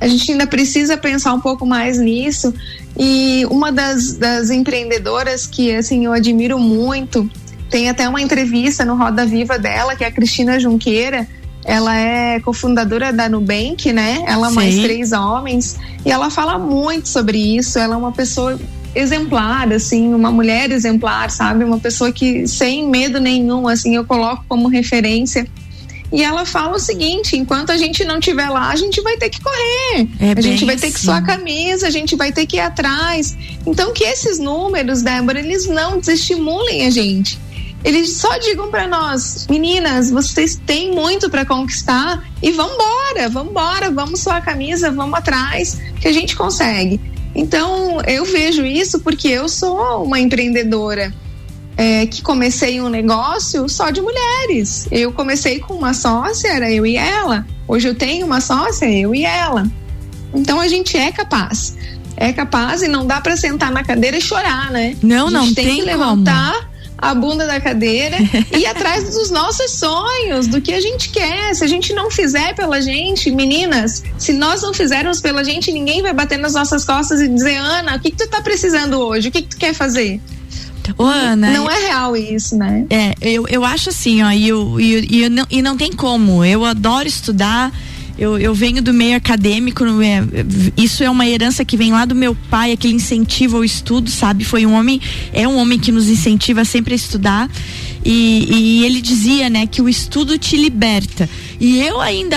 A 0.00 0.06
gente 0.06 0.30
ainda 0.30 0.46
precisa 0.46 0.96
pensar 0.96 1.34
um 1.34 1.40
pouco 1.40 1.66
mais 1.66 1.98
nisso. 1.98 2.54
E 2.96 3.44
uma 3.50 3.72
das, 3.72 4.12
das 4.12 4.50
empreendedoras 4.50 5.46
que, 5.46 5.74
assim, 5.74 6.04
eu 6.04 6.12
admiro 6.12 6.58
muito, 6.58 7.28
tem 7.68 7.88
até 7.88 8.08
uma 8.08 8.20
entrevista 8.20 8.84
no 8.84 8.96
Roda 8.96 9.26
Viva 9.26 9.58
dela, 9.58 9.94
que 9.94 10.04
é 10.04 10.06
a 10.06 10.12
Cristina 10.12 10.58
Junqueira. 10.58 11.26
Ela 11.64 11.96
é 11.96 12.40
cofundadora 12.40 13.12
da 13.12 13.28
Nubank, 13.28 13.92
né? 13.92 14.24
Ela 14.26 14.48
Sim. 14.48 14.54
mais 14.54 14.78
três 14.78 15.12
homens. 15.12 15.76
E 16.04 16.10
ela 16.10 16.30
fala 16.30 16.58
muito 16.58 17.08
sobre 17.08 17.56
isso. 17.56 17.78
Ela 17.78 17.94
é 17.94 17.98
uma 17.98 18.12
pessoa 18.12 18.58
exemplar, 18.94 19.70
assim, 19.72 20.14
uma 20.14 20.30
mulher 20.30 20.70
exemplar, 20.70 21.30
sabe? 21.30 21.64
Uma 21.64 21.78
pessoa 21.78 22.10
que 22.10 22.46
sem 22.48 22.88
medo 22.88 23.20
nenhum, 23.20 23.68
assim, 23.68 23.96
eu 23.96 24.04
coloco 24.04 24.44
como 24.48 24.68
referência. 24.68 25.46
E 26.10 26.22
ela 26.22 26.46
fala 26.46 26.76
o 26.76 26.78
seguinte: 26.78 27.36
enquanto 27.36 27.70
a 27.70 27.76
gente 27.76 28.04
não 28.04 28.18
estiver 28.18 28.48
lá, 28.48 28.70
a 28.70 28.76
gente 28.76 29.00
vai 29.02 29.16
ter 29.16 29.28
que 29.28 29.40
correr. 29.42 30.08
É 30.18 30.32
a 30.36 30.40
gente 30.40 30.64
vai 30.64 30.76
ter 30.76 30.88
que 30.88 30.96
assim. 30.96 31.04
suar 31.04 31.18
a 31.18 31.22
camisa, 31.22 31.86
a 31.86 31.90
gente 31.90 32.16
vai 32.16 32.32
ter 32.32 32.46
que 32.46 32.56
ir 32.56 32.60
atrás. 32.60 33.36
Então, 33.66 33.92
que 33.92 34.04
esses 34.04 34.38
números, 34.38 35.02
Débora, 35.02 35.38
eles 35.38 35.66
não 35.66 35.98
desestimulem 35.98 36.86
a 36.86 36.90
gente. 36.90 37.38
Eles 37.88 38.18
só 38.18 38.36
digam 38.36 38.70
para 38.70 38.86
nós, 38.86 39.46
meninas, 39.48 40.10
vocês 40.10 40.60
têm 40.66 40.92
muito 40.92 41.30
para 41.30 41.46
conquistar 41.46 42.22
e 42.42 42.52
vambora, 42.52 43.30
vambora, 43.30 43.90
vamos 43.90 44.20
suar 44.20 44.36
a 44.36 44.40
camisa, 44.42 44.90
vamos 44.90 45.18
atrás, 45.18 45.80
que 45.98 46.06
a 46.06 46.12
gente 46.12 46.36
consegue. 46.36 47.00
Então, 47.34 47.98
eu 48.02 48.26
vejo 48.26 48.62
isso 48.62 49.00
porque 49.00 49.28
eu 49.28 49.48
sou 49.48 50.04
uma 50.04 50.20
empreendedora 50.20 51.14
é, 51.78 52.04
que 52.04 52.20
comecei 52.20 52.78
um 52.78 52.90
negócio 52.90 53.66
só 53.70 53.88
de 53.88 54.02
mulheres. 54.02 54.86
Eu 54.90 55.10
comecei 55.10 55.58
com 55.58 55.72
uma 55.72 55.94
sócia, 55.94 56.48
era 56.48 56.70
eu 56.70 56.84
e 56.84 56.98
ela. 56.98 57.46
Hoje 57.66 57.88
eu 57.88 57.94
tenho 57.94 58.26
uma 58.26 58.42
sócia, 58.42 58.84
eu 58.84 59.14
e 59.14 59.24
ela. 59.24 59.66
Então 60.34 60.60
a 60.60 60.68
gente 60.68 60.94
é 60.94 61.10
capaz. 61.10 61.74
É 62.18 62.34
capaz 62.34 62.82
e 62.82 62.88
não 62.88 63.06
dá 63.06 63.18
para 63.18 63.34
sentar 63.34 63.72
na 63.72 63.82
cadeira 63.82 64.18
e 64.18 64.20
chorar, 64.20 64.70
né? 64.70 64.94
Não, 65.02 65.30
não 65.30 65.54
tem, 65.54 65.64
tem 65.64 65.76
que 65.76 65.82
levantar 65.86 66.67
a 67.00 67.14
bunda 67.14 67.46
da 67.46 67.60
cadeira 67.60 68.16
e 68.58 68.66
atrás 68.66 69.14
dos 69.14 69.30
nossos 69.30 69.70
sonhos, 69.72 70.48
do 70.48 70.60
que 70.60 70.72
a 70.74 70.80
gente 70.80 71.10
quer. 71.10 71.54
Se 71.54 71.62
a 71.64 71.66
gente 71.68 71.92
não 71.92 72.10
fizer 72.10 72.54
pela 72.54 72.80
gente, 72.82 73.30
meninas, 73.30 74.02
se 74.18 74.32
nós 74.32 74.62
não 74.62 74.74
fizermos 74.74 75.20
pela 75.20 75.44
gente, 75.44 75.70
ninguém 75.72 76.02
vai 76.02 76.12
bater 76.12 76.38
nas 76.38 76.54
nossas 76.54 76.84
costas 76.84 77.20
e 77.20 77.28
dizer, 77.28 77.56
Ana, 77.56 77.96
o 77.96 78.00
que, 78.00 78.10
que 78.10 78.16
tu 78.16 78.28
tá 78.28 78.40
precisando 78.42 78.94
hoje? 79.00 79.28
O 79.28 79.30
que, 79.32 79.42
que 79.42 79.48
tu 79.48 79.56
quer 79.56 79.72
fazer? 79.72 80.20
Ô, 80.96 81.04
Ana, 81.04 81.50
não 81.50 81.70
é 81.70 81.78
real 81.86 82.16
isso, 82.16 82.56
né? 82.56 82.86
É, 82.88 83.14
eu, 83.20 83.46
eu 83.48 83.62
acho 83.64 83.90
assim, 83.90 84.22
ó, 84.22 84.30
e, 84.30 84.48
eu, 84.48 84.80
e, 84.80 84.92
eu- 84.94 85.04
e, 85.04 85.22
eu 85.24 85.30
não, 85.30 85.46
e 85.50 85.60
não 85.62 85.76
tem 85.76 85.92
como. 85.92 86.42
Eu 86.44 86.64
adoro 86.64 87.06
estudar. 87.06 87.70
Eu, 88.18 88.36
eu 88.36 88.52
venho 88.52 88.82
do 88.82 88.92
meio 88.92 89.16
acadêmico, 89.16 89.84
é- 90.02 90.24
isso 90.76 91.04
é 91.04 91.08
uma 91.10 91.26
herança 91.26 91.64
que 91.64 91.76
vem 91.76 91.92
lá 91.92 92.04
do 92.04 92.14
meu 92.16 92.34
pai, 92.50 92.72
aquele 92.72 92.94
incentivo 92.94 93.58
ao 93.58 93.64
estudo, 93.64 94.10
sabe? 94.10 94.44
Foi 94.44 94.66
um 94.66 94.72
homem, 94.74 95.00
é 95.32 95.46
um 95.46 95.56
homem 95.56 95.78
que 95.78 95.92
nos 95.92 96.08
incentiva 96.08 96.64
sempre 96.64 96.94
a 96.94 96.96
estudar. 96.96 97.48
E, 98.04 98.48
e 98.50 98.84
ele 98.84 99.00
dizia, 99.00 99.48
né, 99.48 99.66
que 99.66 99.80
o 99.82 99.88
estudo 99.88 100.36
te 100.38 100.56
liberta. 100.56 101.28
E 101.60 101.78
eu 101.78 102.00
ainda 102.00 102.36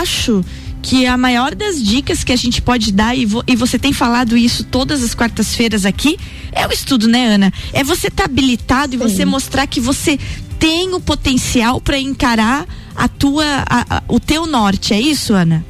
acho 0.00 0.44
que 0.80 1.04
a 1.06 1.16
maior 1.16 1.54
das 1.54 1.82
dicas 1.82 2.22
que 2.24 2.32
a 2.32 2.36
gente 2.36 2.62
pode 2.62 2.92
dar, 2.92 3.14
e, 3.16 3.26
vo- 3.26 3.42
e 3.46 3.54
você 3.56 3.78
tem 3.78 3.92
falado 3.92 4.36
isso 4.36 4.64
todas 4.64 5.02
as 5.02 5.14
quartas-feiras 5.14 5.84
aqui, 5.84 6.16
é 6.52 6.66
o 6.66 6.72
estudo, 6.72 7.06
né, 7.08 7.26
Ana? 7.34 7.52
É 7.72 7.82
você 7.84 8.06
estar 8.08 8.24
habilitado 8.24 8.94
e 8.94 8.96
você 8.98 9.24
mostrar 9.26 9.66
que 9.66 9.80
você 9.80 10.18
tem 10.58 10.94
o 10.94 11.00
potencial 11.00 11.80
para 11.80 11.98
encarar 11.98 12.66
a 12.98 13.08
tua, 13.08 13.44
a- 13.68 13.86
a- 13.98 14.02
o 14.08 14.18
teu 14.20 14.46
norte. 14.46 14.92
É 14.92 15.00
isso, 15.00 15.32
Ana? 15.32 15.64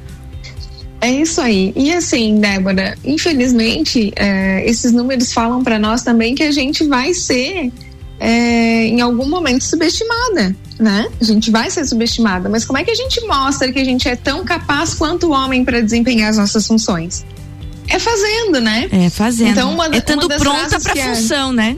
É 1.01 1.11
isso 1.13 1.41
aí. 1.41 1.73
E 1.77 1.93
assim, 1.93 2.41
Débora, 2.41 2.97
infelizmente, 3.05 4.13
é, 4.17 4.69
esses 4.69 4.91
números 4.93 5.33
falam 5.33 5.63
para 5.63 5.79
nós 5.79 6.03
também 6.03 6.35
que 6.35 6.43
a 6.43 6.51
gente 6.51 6.83
vai 6.89 7.15
ser, 7.15 7.71
é, 8.19 8.87
em 8.87 9.01
algum 9.01 9.29
momento, 9.29 9.63
subestimada, 9.63 10.57
né? 10.79 11.07
A 11.21 11.25
gente 11.25 11.51
vai 11.53 11.71
ser 11.71 11.85
subestimada. 11.87 12.49
Mas 12.49 12.65
como 12.65 12.79
é 12.79 12.85
que 12.85 12.91
a 12.91 12.95
gente 12.97 13.21
mostra 13.27 13.71
que 13.71 13.79
a 13.79 13.85
gente 13.85 14.09
é 14.09 14.17
tão 14.17 14.45
capaz 14.45 14.95
quanto 14.95 15.29
o 15.29 15.31
homem 15.31 15.65
para 15.65 15.81
desempenhar 15.81 16.31
as 16.31 16.37
nossas 16.39 16.67
funções? 16.67 17.25
É 17.89 17.99
fazendo, 17.99 18.61
né? 18.61 18.89
É 18.91 19.09
fazendo. 19.09 19.51
Então, 19.51 19.73
uma, 19.73 19.87
é 19.87 19.99
estando 19.99 20.29
pronta 20.29 20.81
para 20.81 20.93
que 20.93 20.99
é- 20.99 21.15
função, 21.15 21.53
né? 21.53 21.77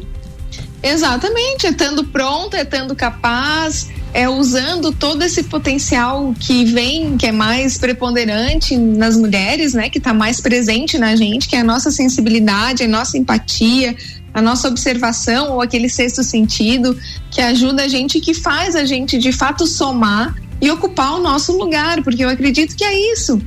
Exatamente, 0.83 1.67
é 1.67 1.71
estando 1.71 2.05
pronta, 2.05 2.57
é 2.57 2.63
estando 2.63 2.97
capaz, 2.97 3.89
é 4.13 4.29
usando 4.29 4.93
todo 4.93 5.23
esse 5.23 5.45
potencial 5.45 6.35
que 6.39 6.65
vem, 6.65 7.17
que 7.17 7.27
é 7.27 7.33
mais 7.33 7.79
preponderante 7.79 8.77
nas 8.77 9.17
mulheres, 9.17 9.73
né? 9.73 9.89
Que 9.89 9.99
está 9.99 10.13
mais 10.13 10.41
presente 10.41 10.99
na 10.99 11.15
gente, 11.15 11.49
que 11.49 11.57
é 11.57 11.61
a 11.61 11.65
nossa 11.65 11.91
sensibilidade, 11.91 12.83
a 12.83 12.89
nossa 12.89 13.17
empatia, 13.17 13.95
a 14.35 14.43
nossa 14.43 14.69
observação 14.69 15.53
ou 15.53 15.61
aquele 15.61 15.89
sexto 15.89 16.23
sentido 16.23 16.97
que 17.31 17.41
ajuda 17.41 17.85
a 17.85 17.89
gente, 17.89 18.21
que 18.21 18.35
faz 18.35 18.75
a 18.75 18.85
gente 18.85 19.19
de 19.19 19.33
fato 19.33 19.67
somar 19.67 20.35
e 20.61 20.71
ocupar 20.71 21.15
o 21.15 21.23
nosso 21.23 21.57
lugar, 21.57 22.03
porque 22.03 22.25
eu 22.25 22.29
acredito 22.29 22.77
que 22.77 22.85
é 22.85 23.13
isso. 23.13 23.41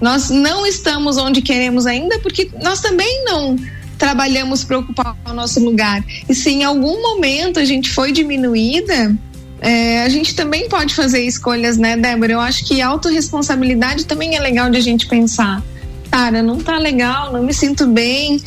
Nós 0.00 0.30
não 0.30 0.66
estamos 0.66 1.16
onde 1.18 1.42
queremos 1.42 1.86
ainda, 1.86 2.18
porque 2.20 2.50
nós 2.62 2.80
também 2.80 3.24
não 3.24 3.56
trabalhamos 3.98 4.64
para 4.64 4.78
ocupar 4.78 5.14
o 5.26 5.32
nosso 5.34 5.60
lugar. 5.60 6.02
E 6.26 6.34
se 6.34 6.48
em 6.48 6.64
algum 6.64 7.02
momento 7.02 7.60
a 7.60 7.64
gente 7.64 7.90
foi 7.90 8.12
diminuída, 8.12 9.14
é, 9.60 10.02
a 10.02 10.08
gente 10.08 10.34
também 10.34 10.68
pode 10.68 10.94
fazer 10.94 11.22
escolhas, 11.22 11.76
né, 11.76 11.96
Débora? 11.96 12.32
Eu 12.32 12.40
acho 12.40 12.64
que 12.64 12.80
autorresponsabilidade 12.80 14.06
também 14.06 14.34
é 14.34 14.40
legal 14.40 14.70
de 14.70 14.78
a 14.78 14.80
gente 14.80 15.06
pensar. 15.06 15.62
Cara, 16.10 16.42
não 16.42 16.58
tá 16.58 16.78
legal, 16.78 17.32
não 17.32 17.42
me 17.42 17.52
sinto 17.52 17.86
bem. 17.86 18.40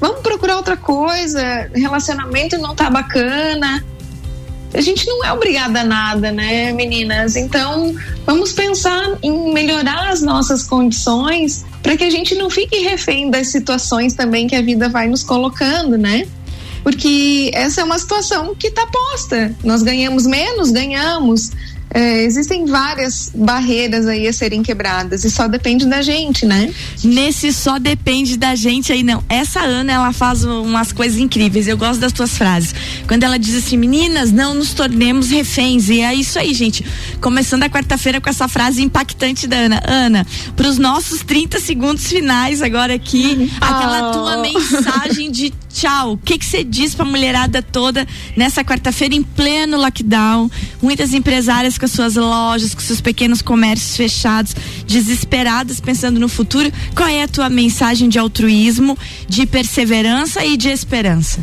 Vamos 0.00 0.20
procurar 0.20 0.56
outra 0.56 0.76
coisa. 0.76 1.70
Relacionamento 1.72 2.58
não 2.58 2.74
tá 2.74 2.90
bacana. 2.90 3.84
A 4.74 4.80
gente 4.80 5.06
não 5.06 5.24
é 5.24 5.32
obrigada 5.32 5.80
a 5.80 5.84
nada, 5.84 6.30
né, 6.30 6.72
meninas? 6.72 7.36
Então, 7.36 7.94
vamos 8.26 8.52
pensar 8.52 9.16
em 9.22 9.52
melhorar 9.52 10.10
as 10.10 10.20
nossas 10.20 10.62
condições 10.62 11.64
para 11.82 11.96
que 11.96 12.04
a 12.04 12.10
gente 12.10 12.34
não 12.34 12.50
fique 12.50 12.80
refém 12.80 13.30
das 13.30 13.48
situações 13.48 14.12
também 14.12 14.46
que 14.46 14.54
a 14.54 14.60
vida 14.60 14.88
vai 14.88 15.08
nos 15.08 15.22
colocando, 15.22 15.96
né? 15.96 16.26
Porque 16.88 17.50
essa 17.52 17.82
é 17.82 17.84
uma 17.84 17.98
situação 17.98 18.54
que 18.54 18.68
está 18.68 18.86
posta. 18.86 19.54
Nós 19.62 19.82
ganhamos 19.82 20.26
menos, 20.26 20.70
ganhamos. 20.70 21.50
É, 21.90 22.22
existem 22.24 22.66
várias 22.66 23.30
barreiras 23.34 24.06
aí 24.06 24.28
a 24.28 24.32
serem 24.32 24.62
quebradas 24.62 25.24
e 25.24 25.30
só 25.30 25.48
depende 25.48 25.86
da 25.86 26.02
gente, 26.02 26.44
né? 26.44 26.72
Nesse 27.02 27.52
só 27.52 27.78
depende 27.78 28.36
da 28.36 28.54
gente 28.54 28.92
aí, 28.92 29.02
não. 29.02 29.24
Essa 29.28 29.60
Ana, 29.60 29.92
ela 29.92 30.12
faz 30.12 30.44
umas 30.44 30.92
coisas 30.92 31.18
incríveis. 31.18 31.66
Eu 31.66 31.78
gosto 31.78 31.98
das 32.00 32.12
tuas 32.12 32.36
frases. 32.36 32.74
Quando 33.06 33.22
ela 33.24 33.38
diz 33.38 33.54
assim, 33.54 33.76
meninas, 33.78 34.30
não 34.30 34.54
nos 34.54 34.74
tornemos 34.74 35.30
reféns. 35.30 35.88
E 35.88 36.00
é 36.02 36.14
isso 36.14 36.38
aí, 36.38 36.52
gente. 36.52 36.84
Começando 37.20 37.62
a 37.62 37.70
quarta-feira 37.70 38.20
com 38.20 38.28
essa 38.28 38.46
frase 38.48 38.82
impactante 38.82 39.46
da 39.46 39.56
Ana. 39.56 39.82
Ana, 39.86 40.26
para 40.54 40.68
os 40.68 40.76
nossos 40.76 41.22
30 41.22 41.58
segundos 41.60 42.06
finais 42.06 42.60
agora 42.60 42.94
aqui, 42.94 43.50
aquela 43.60 44.08
Oh. 44.08 44.12
tua 44.12 44.42
mensagem 44.42 45.30
de 45.30 45.52
tchau. 45.72 46.12
O 46.12 46.18
que 46.18 46.38
que 46.38 46.44
você 46.44 46.62
diz 46.62 46.94
pra 46.94 47.04
mulherada 47.04 47.62
toda 47.62 48.06
nessa 48.36 48.62
quarta-feira 48.62 49.14
em 49.14 49.22
pleno 49.22 49.76
lockdown? 49.78 50.50
Muitas 50.82 51.14
empresárias 51.14 51.77
com 51.78 51.84
as 51.84 51.92
suas 51.92 52.16
lojas, 52.16 52.74
com 52.74 52.80
seus 52.80 53.00
pequenos 53.00 53.40
comércios 53.40 53.96
fechados, 53.96 54.54
desesperadas 54.86 55.80
pensando 55.80 56.18
no 56.18 56.28
futuro. 56.28 56.70
Qual 56.94 57.08
é 57.08 57.22
a 57.22 57.28
tua 57.28 57.48
mensagem 57.48 58.08
de 58.08 58.18
altruísmo, 58.18 58.98
de 59.28 59.46
perseverança 59.46 60.44
e 60.44 60.56
de 60.56 60.68
esperança? 60.68 61.40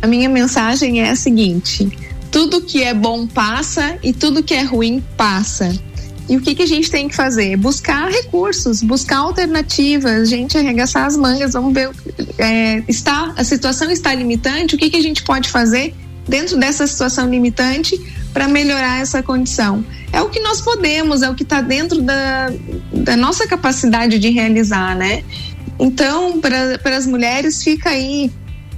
A 0.00 0.06
minha 0.06 0.28
mensagem 0.28 1.00
é 1.00 1.10
a 1.10 1.16
seguinte: 1.16 1.90
tudo 2.30 2.60
que 2.60 2.82
é 2.82 2.92
bom 2.92 3.26
passa 3.26 3.98
e 4.02 4.12
tudo 4.12 4.42
que 4.42 4.54
é 4.54 4.62
ruim 4.62 5.02
passa. 5.16 5.72
E 6.28 6.36
o 6.36 6.40
que, 6.40 6.54
que 6.54 6.62
a 6.62 6.66
gente 6.66 6.90
tem 6.90 7.08
que 7.08 7.14
fazer? 7.14 7.56
Buscar 7.56 8.10
recursos, 8.10 8.80
buscar 8.80 9.18
alternativas, 9.18 10.28
gente 10.28 10.56
arregaçar 10.56 11.06
as 11.06 11.16
mangas, 11.16 11.52
vamos 11.52 11.74
ver. 11.74 11.90
É, 12.38 12.82
está, 12.88 13.34
a 13.36 13.44
situação 13.44 13.90
está 13.90 14.14
limitante, 14.14 14.74
o 14.74 14.78
que, 14.78 14.88
que 14.88 14.96
a 14.96 15.02
gente 15.02 15.22
pode 15.24 15.50
fazer 15.50 15.94
dentro 16.26 16.56
dessa 16.58 16.86
situação 16.86 17.28
limitante 17.28 18.00
para 18.32 18.48
melhorar 18.48 19.00
essa 19.00 19.22
condição? 19.22 19.84
É 20.12 20.20
o 20.20 20.28
que 20.28 20.40
nós 20.40 20.60
podemos, 20.60 21.22
é 21.22 21.30
o 21.30 21.34
que 21.34 21.42
está 21.42 21.60
dentro 21.60 22.02
da, 22.02 22.52
da 22.92 23.16
nossa 23.16 23.46
capacidade 23.46 24.18
de 24.18 24.30
realizar, 24.30 24.96
né? 24.96 25.22
Então, 25.78 26.40
para 26.40 26.96
as 26.96 27.06
mulheres, 27.06 27.62
fica 27.62 27.90
aí 27.90 28.30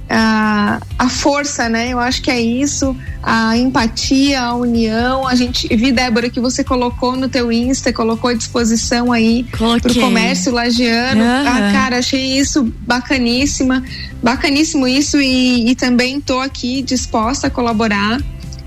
a, 0.09 0.79
a 0.97 1.09
força, 1.09 1.67
né? 1.67 1.89
Eu 1.89 1.99
acho 1.99 2.21
que 2.21 2.29
é 2.29 2.39
isso, 2.39 2.95
a 3.21 3.57
empatia, 3.57 4.41
a 4.41 4.55
união. 4.55 5.27
A 5.27 5.35
gente 5.35 5.67
vi, 5.75 5.91
Débora, 5.91 6.29
que 6.29 6.39
você 6.39 6.63
colocou 6.63 7.15
no 7.15 7.27
teu 7.27 7.51
Insta, 7.51 7.91
colocou 7.91 8.29
à 8.29 8.33
disposição 8.33 9.11
aí 9.11 9.45
Coloquei. 9.57 9.93
pro 9.93 10.01
comércio 10.01 10.51
lagiano. 10.51 11.21
Aham. 11.21 11.45
Ah, 11.47 11.71
cara, 11.71 11.97
achei 11.99 12.37
isso 12.37 12.63
bacaníssima, 12.81 13.83
bacaníssimo 14.21 14.87
isso 14.87 15.19
e, 15.19 15.69
e 15.69 15.75
também 15.75 16.21
tô 16.21 16.39
aqui 16.39 16.81
disposta 16.81 17.47
a 17.47 17.49
colaborar. 17.49 18.19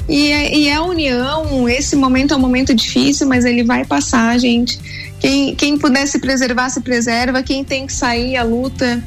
E 0.09 0.33
é, 0.33 0.57
e 0.57 0.69
é 0.69 0.75
a 0.75 0.83
união, 0.83 1.69
esse 1.69 1.95
momento 1.95 2.33
é 2.33 2.37
um 2.37 2.41
momento 2.41 2.75
difícil, 2.75 3.27
mas 3.27 3.45
ele 3.45 3.63
vai 3.63 3.85
passar, 3.85 4.39
gente. 4.39 4.81
Quem, 5.21 5.55
quem 5.55 5.77
puder 5.77 6.07
se 6.07 6.19
preservar, 6.19 6.71
se 6.71 6.81
preserva. 6.81 7.43
Quem 7.43 7.63
tem 7.63 7.87
que 7.87 7.93
sair 7.93 8.37
a 8.37 8.43
luta 8.43 9.03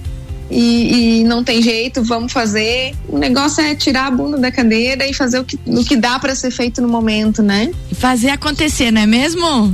e, 0.49 1.21
e 1.21 1.23
não 1.23 1.43
tem 1.43 1.61
jeito, 1.61 2.03
vamos 2.03 2.33
fazer. 2.33 2.93
O 3.07 3.17
negócio 3.17 3.63
é 3.63 3.73
tirar 3.73 4.07
a 4.07 4.11
bunda 4.11 4.37
da 4.37 4.51
cadeira 4.51 5.07
e 5.07 5.13
fazer 5.13 5.39
o 5.39 5.45
que, 5.45 5.57
o 5.65 5.83
que 5.83 5.95
dá 5.95 6.19
para 6.19 6.35
ser 6.35 6.51
feito 6.51 6.81
no 6.81 6.87
momento, 6.87 7.41
né? 7.41 7.71
Fazer 7.93 8.29
acontecer, 8.29 8.91
não 8.91 9.01
é 9.01 9.05
mesmo? 9.05 9.73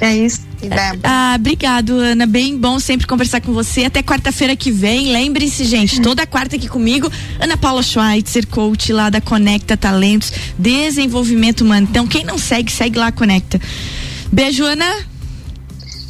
É 0.00 0.16
isso. 0.16 0.45
Débora. 0.60 1.00
Ah, 1.02 1.34
obrigado, 1.38 1.98
Ana. 1.98 2.26
Bem 2.26 2.56
bom 2.56 2.78
sempre 2.78 3.06
conversar 3.06 3.40
com 3.40 3.52
você. 3.52 3.84
Até 3.84 4.02
quarta-feira 4.02 4.56
que 4.56 4.70
vem. 4.70 5.12
Lembre-se, 5.12 5.64
gente, 5.64 6.00
toda 6.00 6.26
quarta 6.26 6.56
aqui 6.56 6.68
comigo, 6.68 7.10
Ana 7.40 7.56
Paula 7.56 7.82
Schweitzer, 7.82 8.46
coach 8.46 8.92
lá 8.92 9.10
da 9.10 9.20
Conecta 9.20 9.76
Talentos, 9.76 10.32
Desenvolvimento 10.58 11.62
Humano. 11.62 11.86
Então, 11.90 12.06
quem 12.06 12.24
não 12.24 12.38
segue, 12.38 12.70
segue 12.70 12.98
lá 12.98 13.12
Conecta. 13.12 13.60
Beijo, 14.32 14.64
Ana. 14.64 15.15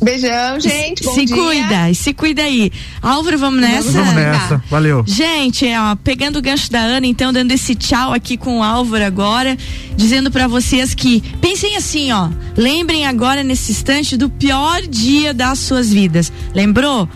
Beijão, 0.01 0.61
gente. 0.61 1.03
Bom 1.03 1.15
se 1.15 1.25
dia. 1.25 1.37
cuida, 1.37 1.91
e 1.91 1.95
se 1.95 2.13
cuida 2.13 2.43
aí. 2.43 2.71
Álvaro, 3.01 3.39
vamos 3.39 3.61
nessa? 3.61 3.91
Vamos 3.93 4.15
nessa. 4.15 4.63
Valeu. 4.71 5.03
Gente, 5.07 5.67
ó, 5.75 5.97
pegando 5.97 6.39
o 6.39 6.43
gancho 6.43 6.71
da 6.71 6.81
Ana, 6.81 7.07
então, 7.07 7.33
dando 7.33 7.53
esse 7.53 7.75
tchau 7.75 8.13
aqui 8.13 8.37
com 8.37 8.59
o 8.59 8.63
Álvaro 8.63 9.05
agora, 9.05 9.57
dizendo 9.97 10.31
pra 10.31 10.47
vocês 10.47 10.95
que 10.95 11.23
pensem 11.41 11.77
assim, 11.77 12.13
ó, 12.13 12.29
lembrem 12.57 13.07
agora 13.07 13.43
nesse 13.43 13.73
instante 13.73 14.17
do 14.17 14.29
pior 14.29 14.83
dia 14.83 15.33
das 15.33 15.59
suas 15.61 15.91
vidas. 15.91 16.33
Lembrou? 16.55 17.09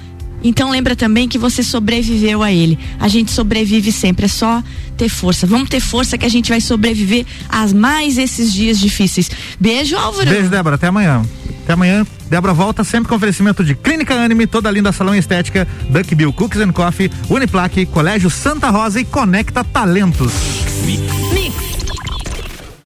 Então 0.43 0.71
lembra 0.71 0.97
também 0.97 1.29
que 1.29 1.37
você 1.37 1.63
sobreviveu 1.63 2.43
a 2.43 2.51
ele. 2.51 2.79
A 2.99 3.09
gente 3.09 3.31
sobrevive 3.31 3.93
sempre, 3.93 4.25
é 4.25 4.29
só 4.29 4.63
ter 5.01 5.09
força. 5.09 5.47
Vamos 5.47 5.71
ter 5.71 5.81
força 5.81 6.19
que 6.19 6.27
a 6.27 6.29
gente 6.29 6.51
vai 6.51 6.61
sobreviver 6.61 7.25
a 7.49 7.67
mais 7.69 8.19
esses 8.19 8.53
dias 8.53 8.79
difíceis. 8.79 9.31
Beijo, 9.59 9.97
Álvaro. 9.97 10.29
Beijo, 10.29 10.51
Débora. 10.51 10.75
Até 10.75 10.89
amanhã. 10.89 11.23
Até 11.65 11.73
amanhã. 11.73 12.07
Débora 12.29 12.53
volta 12.53 12.85
sempre 12.85 13.09
com 13.09 13.15
oferecimento 13.15 13.65
de 13.65 13.75
Clínica 13.75 14.15
Anime, 14.15 14.47
toda 14.47 14.71
linda 14.71 14.93
salão 14.93 15.15
estética, 15.15 15.67
Duck 15.89 16.15
Bill 16.15 16.33
Cookies 16.33 16.61
and 16.61 16.73
Coffee, 16.73 17.11
Uniplaque, 17.29 17.87
Colégio 17.87 18.29
Santa 18.31 18.69
Rosa 18.69 19.01
e 19.01 19.05
Conecta 19.05 19.65
Talentos. 19.65 20.33
Mix 20.85 21.20